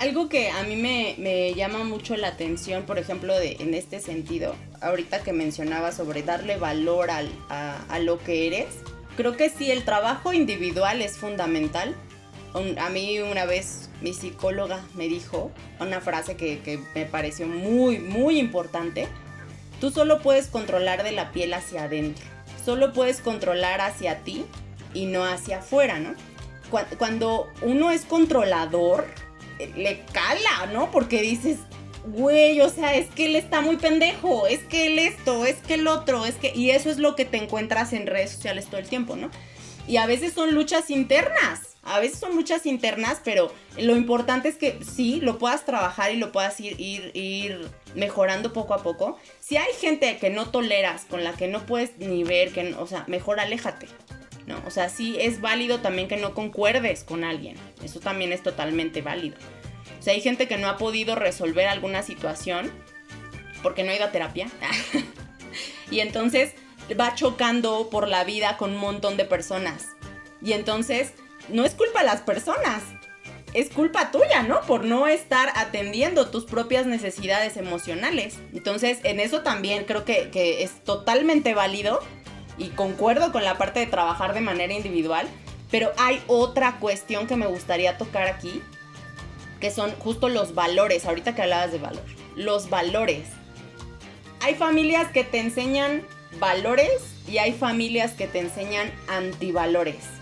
Algo 0.00 0.28
que 0.28 0.50
a 0.50 0.64
mí 0.64 0.74
me, 0.74 1.54
llama 1.54 1.84
mucho 1.84 2.16
la 2.16 2.28
atención, 2.28 2.82
por 2.82 2.98
ejemplo, 2.98 3.38
de, 3.38 3.56
en 3.60 3.72
este 3.72 4.00
sentido, 4.00 4.56
ahorita 4.80 5.22
que 5.22 5.32
mencionaba 5.32 5.92
sobre 5.92 6.24
darle 6.24 6.56
valor 6.56 7.10
a, 7.12 7.84
a 7.88 7.98
lo 8.00 8.18
que 8.18 8.48
eres, 8.48 8.66
creo 9.16 9.36
que 9.36 9.50
sí, 9.50 9.70
el 9.70 9.84
trabajo 9.84 10.32
individual 10.32 11.00
es 11.00 11.16
fundamental. 11.16 11.94
A 12.78 12.88
mí 12.88 13.18
una 13.20 13.44
vez 13.44 13.90
mi 14.00 14.14
psicóloga 14.14 14.80
me 14.94 15.08
dijo 15.08 15.50
una 15.80 16.00
frase 16.00 16.36
que, 16.36 16.80
me 16.94 17.06
pareció 17.06 17.46
muy, 17.46 17.98
muy 17.98 18.38
importante. 18.38 19.08
Tú 19.80 19.90
solo 19.90 20.20
puedes 20.22 20.46
controlar 20.46 21.02
de 21.02 21.12
la 21.12 21.32
piel 21.32 21.52
hacia 21.54 21.84
adentro. 21.84 22.24
Solo 22.64 22.92
puedes 22.92 23.20
controlar 23.20 23.80
hacia 23.80 24.20
ti 24.20 24.44
y 24.94 25.06
no 25.06 25.24
hacia 25.24 25.58
afuera, 25.58 25.98
¿no? 25.98 26.14
Cuando 26.98 27.48
uno 27.62 27.90
es 27.90 28.02
controlador, 28.02 29.06
eh, 29.58 29.70
le 29.76 30.00
cala, 30.12 30.72
¿no? 30.72 30.90
Porque 30.90 31.22
dices, 31.22 31.58
güey, 32.06 32.60
o 32.60 32.68
sea, 32.70 32.96
es 32.96 33.08
que 33.08 33.26
él 33.26 33.36
está 33.36 33.60
muy 33.60 33.76
pendejo, 33.76 34.46
es 34.46 34.60
que 34.64 34.86
él 34.86 34.98
esto, 34.98 35.44
es 35.44 35.56
que 35.56 35.74
el 35.74 35.86
otro, 35.86 36.26
es 36.26 36.34
que... 36.36 36.52
Y 36.54 36.70
eso 36.70 36.90
es 36.90 36.98
lo 36.98 37.14
que 37.14 37.24
te 37.24 37.36
encuentras 37.36 37.92
en 37.92 38.06
redes 38.06 38.32
sociales 38.32 38.66
todo 38.66 38.80
el 38.80 38.88
tiempo, 38.88 39.14
¿no? 39.14 39.30
Y 39.86 39.98
a 39.98 40.06
veces 40.06 40.32
son 40.32 40.54
luchas 40.54 40.90
internas 40.90 41.65
a 41.86 42.00
veces 42.00 42.18
son 42.18 42.34
muchas 42.34 42.66
internas, 42.66 43.20
pero 43.24 43.52
lo 43.78 43.96
importante 43.96 44.48
es 44.48 44.56
que 44.56 44.78
sí, 44.84 45.20
lo 45.20 45.38
puedas 45.38 45.64
trabajar 45.64 46.12
y 46.12 46.16
lo 46.16 46.32
puedas 46.32 46.60
ir, 46.60 46.76
ir, 46.78 47.68
mejorando 47.94 48.52
poco 48.52 48.74
a 48.74 48.82
poco. 48.82 49.18
Si 49.40 49.56
hay 49.56 49.72
gente 49.80 50.16
que 50.18 50.30
no 50.30 50.50
toleras, 50.50 51.04
con 51.04 51.24
la 51.24 51.32
que 51.32 51.48
no 51.48 51.64
puedes 51.64 51.96
ni 51.98 52.24
ver, 52.24 52.52
que, 52.52 52.74
o 52.74 52.86
sea, 52.86 53.04
mejor 53.06 53.40
aléjate. 53.40 53.86
¿no? 54.46 54.60
O 54.66 54.70
sea, 54.70 54.88
sí 54.88 55.16
es 55.18 55.40
válido 55.40 55.80
también 55.80 56.08
que 56.08 56.16
no 56.16 56.34
concuerdes 56.34 57.04
con 57.04 57.24
alguien. 57.24 57.56
Eso 57.82 58.00
también 58.00 58.32
es 58.32 58.42
totalmente 58.42 59.02
válido. 59.02 59.36
O 59.98 60.02
sea, 60.02 60.14
hay 60.14 60.20
gente 60.20 60.46
que 60.46 60.56
no 60.56 60.68
ha 60.68 60.76
podido 60.76 61.14
resolver 61.14 61.66
alguna 61.66 62.02
situación 62.02 62.70
porque 63.62 63.82
no 63.82 63.90
ha 63.90 63.96
ido 63.96 64.04
a 64.04 64.12
terapia. 64.12 64.48
y 65.90 66.00
entonces 66.00 66.52
va 66.98 67.14
chocando 67.14 67.90
por 67.90 68.08
la 68.08 68.24
vida 68.24 68.56
con 68.56 68.72
un 68.72 68.80
montón 68.80 69.16
de 69.16 69.24
personas. 69.24 69.88
Y 70.42 70.52
entonces 70.52 71.12
no 71.48 71.64
es 71.64 71.74
culpa 71.74 72.00
de 72.00 72.06
las 72.06 72.20
personas. 72.22 72.82
es 73.54 73.70
culpa 73.70 74.10
tuya, 74.10 74.42
¿no? 74.42 74.60
Por 74.62 74.84
no 74.84 75.06
estar 75.06 75.50
atendiendo 75.54 76.28
tus 76.28 76.44
propias 76.44 76.84
necesidades 76.84 77.56
emocionales. 77.56 78.38
Entonces, 78.52 78.98
en 79.02 79.18
eso 79.18 79.40
también 79.40 79.84
creo 79.84 80.04
que, 80.04 80.62
es 80.62 80.84
totalmente 80.84 81.54
válido 81.54 82.00
y 82.58 82.68
concuerdo 82.68 83.32
con 83.32 83.44
la 83.44 83.56
parte 83.56 83.80
de 83.80 83.86
trabajar 83.86 84.34
de 84.34 84.42
manera 84.42 84.74
individual, 84.74 85.26
pero 85.70 85.90
hay 85.96 86.22
otra 86.26 86.78
cuestión 86.80 87.26
que 87.26 87.36
me 87.36 87.46
gustaría 87.46 87.96
tocar 87.96 88.26
aquí, 88.26 88.62
que 89.58 89.70
son 89.70 89.90
justo 89.92 90.28
los 90.28 90.54
valores, 90.54 91.06
ahorita 91.06 91.34
que 91.34 91.42
hablabas 91.42 91.72
de 91.72 91.78
valor, 91.78 92.04
los 92.34 92.68
valores. 92.68 93.28
Hay 94.42 94.54
familias 94.54 95.10
que 95.12 95.24
te 95.24 95.38
enseñan 95.38 96.02
valores 96.38 97.00
y 97.26 97.38
hay 97.38 97.52
familias 97.52 98.12
que 98.12 98.26
te 98.26 98.40
enseñan 98.40 98.92
antivalores. 99.08 100.15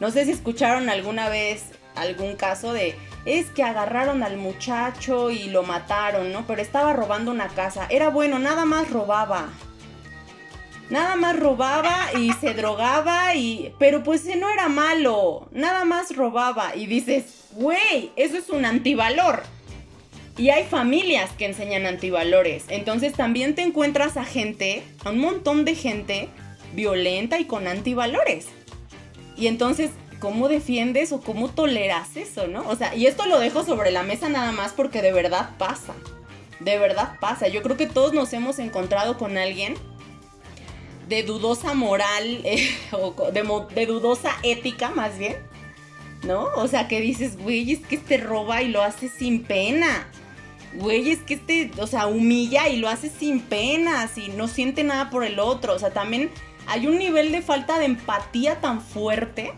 No 0.00 0.10
sé 0.10 0.24
si 0.24 0.32
escucharon 0.32 0.88
alguna 0.88 1.28
vez 1.28 1.66
algún 1.94 2.34
caso 2.36 2.72
de 2.72 2.96
es 3.26 3.46
que 3.48 3.62
agarraron 3.62 4.22
al 4.22 4.38
muchacho 4.38 5.30
y 5.30 5.44
lo 5.50 5.62
mataron, 5.62 6.32
¿no? 6.32 6.46
Pero 6.46 6.62
estaba 6.62 6.94
robando 6.94 7.30
una 7.30 7.48
casa. 7.48 7.86
Era 7.90 8.08
bueno, 8.08 8.38
nada 8.38 8.64
más 8.64 8.90
robaba. 8.90 9.50
Nada 10.88 11.16
más 11.16 11.38
robaba 11.38 12.08
y 12.18 12.32
se 12.32 12.54
drogaba 12.54 13.34
y... 13.34 13.72
Pero 13.78 14.02
pues 14.02 14.24
no 14.24 14.48
era 14.48 14.68
malo. 14.68 15.48
Nada 15.52 15.84
más 15.84 16.16
robaba. 16.16 16.74
Y 16.74 16.86
dices, 16.86 17.44
güey, 17.52 18.10
eso 18.16 18.38
es 18.38 18.48
un 18.48 18.64
antivalor. 18.64 19.42
Y 20.36 20.48
hay 20.48 20.64
familias 20.64 21.30
que 21.36 21.44
enseñan 21.44 21.84
antivalores. 21.84 22.64
Entonces 22.68 23.12
también 23.12 23.54
te 23.54 23.62
encuentras 23.62 24.16
a 24.16 24.24
gente, 24.24 24.82
a 25.04 25.10
un 25.10 25.18
montón 25.18 25.64
de 25.66 25.74
gente 25.74 26.28
violenta 26.72 27.38
y 27.38 27.44
con 27.44 27.68
antivalores. 27.68 28.46
Y 29.40 29.46
entonces, 29.46 29.90
¿cómo 30.20 30.48
defiendes 30.48 31.12
o 31.12 31.22
cómo 31.22 31.48
toleras 31.48 32.14
eso, 32.16 32.46
no? 32.46 32.68
O 32.68 32.76
sea, 32.76 32.94
y 32.94 33.06
esto 33.06 33.24
lo 33.24 33.40
dejo 33.40 33.64
sobre 33.64 33.90
la 33.90 34.02
mesa 34.02 34.28
nada 34.28 34.52
más 34.52 34.72
porque 34.72 35.00
de 35.00 35.12
verdad 35.12 35.56
pasa. 35.56 35.94
De 36.60 36.78
verdad 36.78 37.14
pasa. 37.20 37.48
Yo 37.48 37.62
creo 37.62 37.78
que 37.78 37.86
todos 37.86 38.12
nos 38.12 38.32
hemos 38.34 38.58
encontrado 38.58 39.16
con 39.16 39.38
alguien 39.38 39.74
de 41.08 41.22
dudosa 41.22 41.72
moral 41.72 42.40
eh, 42.44 42.68
o 42.92 43.30
de, 43.32 43.42
de, 43.74 43.86
dudosa 43.86 44.30
ética 44.42 44.90
más 44.90 45.18
bien, 45.18 45.36
¿no? 46.22 46.48
O 46.56 46.68
sea, 46.68 46.86
que 46.86 47.00
dices, 47.00 47.38
güey, 47.38 47.72
es 47.72 47.80
que 47.80 47.96
este 47.96 48.18
roba 48.18 48.62
y 48.62 48.68
lo 48.68 48.82
hace 48.82 49.08
sin 49.08 49.42
pena. 49.42 50.06
Güey, 50.74 51.10
es 51.10 51.20
que 51.20 51.34
este, 51.34 51.70
o 51.78 51.86
sea, 51.86 52.06
humilla 52.06 52.68
y 52.68 52.76
lo 52.76 52.90
hace 52.90 53.08
sin 53.08 53.40
pena, 53.40 54.08
y 54.14 54.28
no 54.28 54.48
siente 54.48 54.84
nada 54.84 55.08
por 55.08 55.24
el 55.24 55.38
otro. 55.38 55.74
O 55.74 55.78
sea, 55.78 55.90
también 55.92 56.30
hay 56.70 56.86
un 56.86 56.98
nivel 56.98 57.32
de 57.32 57.42
falta 57.42 57.80
de 57.80 57.84
empatía 57.84 58.60
tan 58.60 58.80
fuerte 58.80 59.52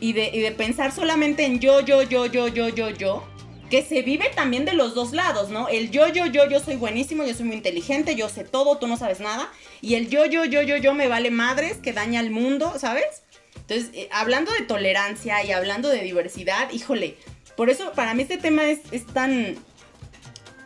y 0.00 0.14
de, 0.14 0.52
pensar 0.58 0.90
solamente 0.90 1.44
en 1.46 1.60
yo, 1.60 1.80
yo, 1.80 2.02
yo, 2.02 2.26
yo, 2.26 2.48
yo, 2.48 2.68
yo, 2.68 2.90
yo, 2.90 3.24
que 3.70 3.82
se 3.82 4.02
vive 4.02 4.28
también 4.34 4.64
de 4.64 4.72
los 4.72 4.96
dos 4.96 5.12
lados, 5.12 5.50
¿no? 5.50 5.68
El 5.68 5.92
yo, 5.92 6.08
yo, 6.08 6.26
yo, 6.26 6.48
yo 6.50 6.58
soy 6.58 6.74
buenísimo, 6.74 7.24
yo 7.24 7.34
soy 7.34 7.46
muy 7.46 7.54
inteligente, 7.54 8.16
yo 8.16 8.28
sé 8.28 8.42
todo, 8.42 8.78
tú 8.78 8.88
no 8.88 8.96
sabes 8.96 9.20
nada. 9.20 9.48
Y 9.80 9.94
el 9.94 10.10
yo, 10.10 10.26
yo, 10.26 10.44
yo, 10.44 10.60
yo, 10.62 10.76
yo 10.76 10.92
me 10.92 11.06
vale 11.06 11.30
madres, 11.30 11.76
que 11.76 11.92
daña 11.92 12.18
al 12.18 12.32
mundo, 12.32 12.74
¿sabes? 12.80 13.22
Entonces, 13.54 13.90
eh, 13.94 14.08
hablando 14.10 14.50
de 14.50 14.62
tolerancia 14.62 15.44
y 15.44 15.52
hablando 15.52 15.88
de 15.88 16.02
diversidad, 16.02 16.68
híjole, 16.72 17.16
por 17.56 17.70
eso 17.70 17.92
para 17.92 18.12
mí 18.14 18.22
este 18.22 18.38
tema 18.38 18.64
es, 18.64 18.80
es 18.90 19.06
tan, 19.06 19.54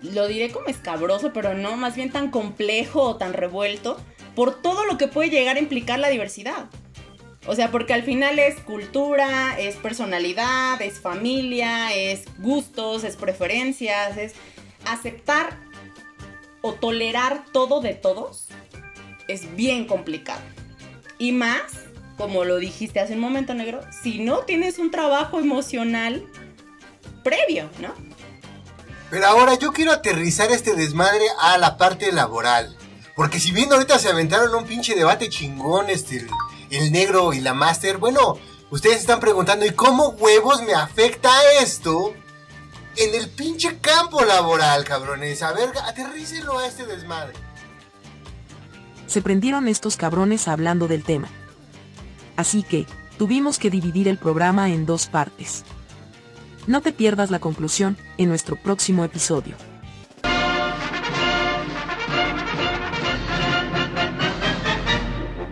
lo 0.01 0.27
diré 0.29 0.51
como 0.51 0.69
escabroso, 0.69 1.35
pero 1.35 1.53
no, 1.53 1.77
más 1.77 1.95
bien 1.95 2.11
tan 2.11 2.31
complejo 2.31 3.03
o 3.03 3.17
tan 3.17 3.35
revuelto, 3.35 3.99
por 4.39 4.63
todo 4.63 4.85
lo 4.85 4.99
que 4.99 5.09
puede 5.09 5.31
llegar 5.31 5.57
a 5.57 5.59
implicar 5.59 5.99
la 5.99 6.11
diversidad. 6.11 6.67
O 7.49 7.57
sea, 7.57 7.73
porque 7.73 7.93
al 7.93 8.05
final 8.05 8.39
es 8.39 8.61
cultura, 8.61 9.59
es 9.59 9.75
personalidad, 9.75 10.81
es 10.81 11.01
familia, 11.01 11.93
es 11.93 12.23
gustos, 12.39 13.03
es 13.03 13.17
preferencias, 13.17 14.17
es 14.17 14.35
aceptar 14.87 15.59
o 16.61 16.73
tolerar 16.75 17.47
todo 17.51 17.81
de 17.81 17.95
todos 17.95 18.47
es 19.27 19.57
bien 19.57 19.89
complicado. 19.89 20.43
Y 21.19 21.33
más, 21.33 21.63
como 22.17 22.45
lo 22.45 22.59
dijiste 22.59 23.01
hace 23.01 23.15
un 23.15 23.21
momento 23.21 23.55
negro, 23.55 23.81
si 24.05 24.21
no 24.21 24.45
tienes 24.45 24.79
un 24.79 24.93
trabajo 24.93 25.41
emocional 25.41 26.25
previo, 27.25 27.69
¿no? 27.81 27.93
Pero 29.11 29.27
ahora 29.27 29.57
yo 29.57 29.73
quiero 29.73 29.91
aterrizar 29.91 30.53
este 30.53 30.77
desmadre 30.77 31.25
a 31.41 31.59
la 31.59 31.77
parte 31.77 32.13
laboral. 32.13 32.78
Porque 33.19 33.41
si 33.41 33.51
bien 33.51 33.73
ahorita 33.73 33.99
se 33.99 34.09
aventaron 34.09 34.55
un 34.55 34.65
pinche 34.65 34.95
debate 34.95 35.29
chingón, 35.29 35.91
este, 35.91 36.25
el 36.71 36.93
negro 36.93 37.33
y 37.33 37.41
la 37.41 37.53
Master. 37.53 37.99
Bueno, 37.99 38.39
ustedes 38.71 38.99
están 38.99 39.19
preguntando, 39.19 39.67
¿y 39.67 39.73
cómo 39.73 40.11
huevos 40.11 40.63
me 40.63 40.73
afecta 40.73 41.29
esto 41.61 42.15
en 42.95 43.17
el 43.17 43.29
pinche 43.29 43.81
campo 43.81 44.23
laboral, 44.25 44.85
cabrones? 44.85 45.43
A 45.43 45.51
ver, 45.51 45.73
aterrícenlo 45.85 46.61
a 46.61 46.69
este 46.69 46.87
desmadre. 46.87 47.33
Se 49.09 49.21
prendieron 49.21 49.67
estos 49.67 49.97
cabrones 49.97 50.47
hablando 50.47 50.87
del 50.87 51.03
tema. 51.03 51.27
Así 52.37 52.63
que, 52.63 52.87
tuvimos 53.19 53.59
que 53.59 53.69
dividir 53.69 54.07
el 54.07 54.19
programa 54.19 54.69
en 54.69 54.87
dos 54.87 55.09
partes. 55.09 55.65
No 56.69 56.83
te 56.83 56.93
pierdas 56.93 57.33
la 57.33 57.41
conclusión 57.41 57.99
en 58.17 58.29
nuestro 58.29 58.55
próximo 58.55 59.03
episodio. 59.03 59.57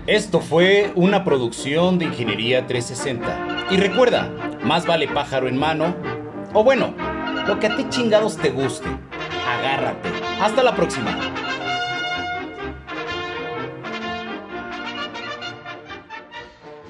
Esto 0.07 0.41
fue 0.41 0.93
una 0.95 1.25
producción 1.25 1.99
de 1.99 2.05
Ingeniería 2.05 2.65
360. 2.65 3.67
Y 3.71 3.77
recuerda, 3.77 4.31
más 4.63 4.87
vale 4.87 5.09
pájaro 5.09 5.49
en 5.49 5.59
mano. 5.59 5.97
O 6.55 6.63
bueno, 6.63 6.95
lo 7.49 7.59
que 7.59 7.67
a 7.67 7.77
ti 7.77 7.87
chingados 7.89 8.37
te 8.37 8.51
guste. 8.51 8.87
Agárrate. 9.49 10.09
Hasta 10.41 10.63
la 10.63 10.77
próxima. 10.77 11.19